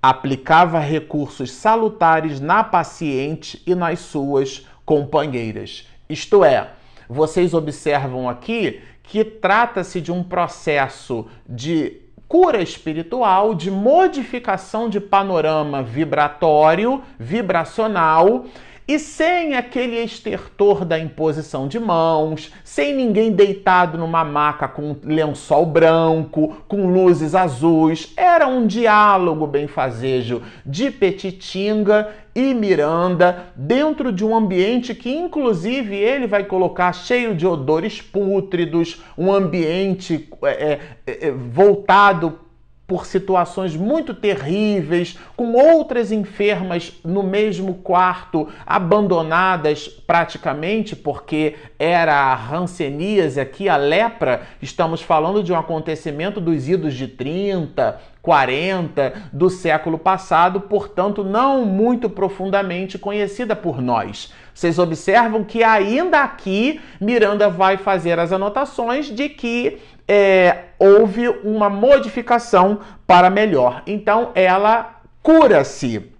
aplicava 0.01 0.79
recursos 0.79 1.51
salutares 1.51 2.39
na 2.39 2.63
paciente 2.63 3.61
e 3.67 3.75
nas 3.75 3.99
suas 3.99 4.65
companheiras. 4.83 5.87
Isto 6.09 6.43
é, 6.43 6.71
vocês 7.07 7.53
observam 7.53 8.27
aqui 8.27 8.81
que 9.03 9.23
trata-se 9.23 10.01
de 10.01 10.11
um 10.11 10.23
processo 10.23 11.27
de 11.47 12.01
cura 12.27 12.61
espiritual, 12.61 13.53
de 13.53 13.69
modificação 13.69 14.89
de 14.89 14.99
panorama 14.99 15.83
vibratório, 15.83 17.03
vibracional 17.19 18.45
e 18.91 18.99
sem 18.99 19.55
aquele 19.55 19.95
estertor 20.03 20.83
da 20.83 20.99
imposição 20.99 21.65
de 21.65 21.79
mãos, 21.79 22.51
sem 22.61 22.93
ninguém 22.93 23.31
deitado 23.31 23.97
numa 23.97 24.25
maca 24.25 24.67
com 24.67 24.97
lençol 25.01 25.65
branco, 25.65 26.57
com 26.67 26.91
luzes 26.91 27.33
azuis. 27.33 28.11
Era 28.17 28.47
um 28.47 28.67
diálogo 28.67 29.47
benfazejo 29.47 30.41
de 30.65 30.91
Petitinga 30.91 32.09
e 32.35 32.53
Miranda 32.53 33.53
dentro 33.55 34.11
de 34.11 34.25
um 34.25 34.35
ambiente 34.35 34.93
que, 34.93 35.09
inclusive, 35.09 35.95
ele 35.95 36.27
vai 36.27 36.43
colocar 36.43 36.91
cheio 36.91 37.33
de 37.33 37.47
odores 37.47 38.01
pútridos, 38.01 39.01
um 39.17 39.31
ambiente 39.31 40.27
é, 40.43 40.79
é, 41.07 41.27
é 41.27 41.31
voltado 41.31 42.50
por 42.91 43.05
situações 43.05 43.73
muito 43.73 44.13
terríveis, 44.13 45.17
com 45.37 45.53
outras 45.53 46.11
enfermas 46.11 46.91
no 47.05 47.23
mesmo 47.23 47.75
quarto, 47.75 48.49
abandonadas 48.65 49.87
praticamente, 49.87 50.93
porque 50.93 51.55
era 51.79 52.13
a 52.13 52.35
ranceníase 52.35 53.39
aqui, 53.39 53.69
a 53.69 53.77
lepra. 53.77 54.41
Estamos 54.61 55.01
falando 55.01 55.41
de 55.41 55.53
um 55.53 55.57
acontecimento 55.57 56.41
dos 56.41 56.67
idos 56.67 56.93
de 56.93 57.07
30, 57.07 57.97
40 58.21 59.13
do 59.31 59.49
século 59.49 59.97
passado, 59.97 60.59
portanto, 60.59 61.23
não 61.23 61.63
muito 61.63 62.09
profundamente 62.09 62.99
conhecida 62.99 63.55
por 63.55 63.81
nós. 63.81 64.33
Vocês 64.53 64.77
observam 64.77 65.45
que 65.45 65.63
ainda 65.63 66.21
aqui 66.21 66.81
Miranda 66.99 67.49
vai 67.49 67.77
fazer 67.77 68.19
as 68.19 68.33
anotações 68.33 69.05
de 69.05 69.29
que 69.29 69.79
é, 70.13 70.65
houve 70.77 71.29
uma 71.29 71.69
modificação 71.69 72.81
para 73.07 73.29
melhor. 73.29 73.81
Então 73.87 74.31
ela 74.35 74.99
cura-se. 75.23 76.10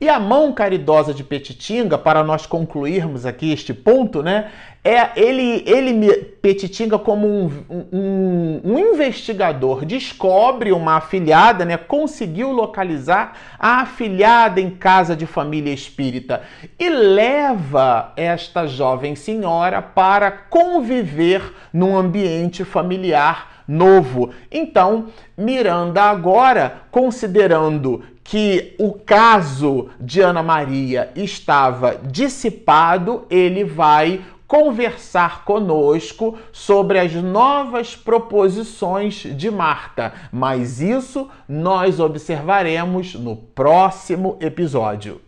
E 0.00 0.08
a 0.08 0.18
mão 0.18 0.50
caridosa 0.54 1.12
de 1.12 1.22
Petitinga, 1.22 1.98
para 1.98 2.24
nós 2.24 2.46
concluirmos 2.46 3.26
aqui 3.26 3.52
este 3.52 3.74
ponto, 3.74 4.22
né? 4.22 4.50
É 4.82 5.10
ele, 5.14 5.62
ele 5.66 6.24
Petitinga 6.40 6.98
como 6.98 7.28
um, 7.28 7.52
um, 7.92 8.60
um 8.64 8.78
investigador 8.78 9.84
descobre 9.84 10.72
uma 10.72 10.96
afilhada, 10.96 11.66
né? 11.66 11.76
Conseguiu 11.76 12.50
localizar 12.50 13.36
a 13.58 13.82
afilhada 13.82 14.58
em 14.58 14.70
casa 14.70 15.14
de 15.14 15.26
família 15.26 15.70
espírita 15.70 16.44
e 16.78 16.88
leva 16.88 18.14
esta 18.16 18.66
jovem 18.66 19.14
senhora 19.14 19.82
para 19.82 20.30
conviver 20.30 21.42
num 21.74 21.94
ambiente 21.94 22.64
familiar 22.64 23.64
novo. 23.68 24.30
Então, 24.50 25.08
Miranda 25.36 26.04
agora, 26.04 26.84
considerando 26.90 28.02
que 28.30 28.76
o 28.78 28.92
caso 28.92 29.88
de 30.00 30.20
Ana 30.20 30.40
Maria 30.40 31.10
estava 31.16 31.96
dissipado, 31.96 33.26
ele 33.28 33.64
vai 33.64 34.24
conversar 34.46 35.44
conosco 35.44 36.38
sobre 36.52 37.00
as 37.00 37.12
novas 37.12 37.96
proposições 37.96 39.26
de 39.36 39.50
Marta, 39.50 40.12
mas 40.30 40.80
isso 40.80 41.28
nós 41.48 41.98
observaremos 41.98 43.16
no 43.16 43.34
próximo 43.34 44.36
episódio. 44.40 45.20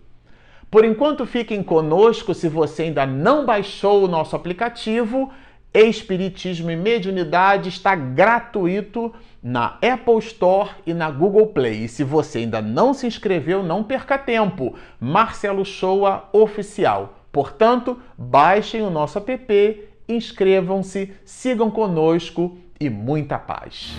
Por 0.70 0.84
enquanto, 0.84 1.26
fiquem 1.26 1.60
conosco 1.60 2.32
se 2.32 2.48
você 2.48 2.84
ainda 2.84 3.04
não 3.04 3.44
baixou 3.44 4.04
o 4.04 4.08
nosso 4.08 4.36
aplicativo. 4.36 5.28
Espiritismo 5.74 6.70
e 6.70 6.76
Mediunidade 6.76 7.70
está 7.70 7.94
gratuito 7.94 9.12
na 9.42 9.78
Apple 9.82 10.18
Store 10.18 10.70
e 10.86 10.92
na 10.92 11.10
Google 11.10 11.46
Play. 11.46 11.84
E 11.84 11.88
se 11.88 12.04
você 12.04 12.40
ainda 12.40 12.60
não 12.60 12.92
se 12.92 13.06
inscreveu, 13.06 13.62
não 13.62 13.82
perca 13.82 14.18
tempo. 14.18 14.74
Marcelo 15.00 15.64
Shoa 15.64 16.28
Oficial. 16.32 17.18
Portanto, 17.32 17.98
baixem 18.16 18.82
o 18.82 18.90
nosso 18.90 19.18
app, 19.18 19.88
inscrevam-se, 20.06 21.12
sigam 21.24 21.70
conosco 21.70 22.58
e 22.78 22.90
muita 22.90 23.38
paz. 23.38 23.94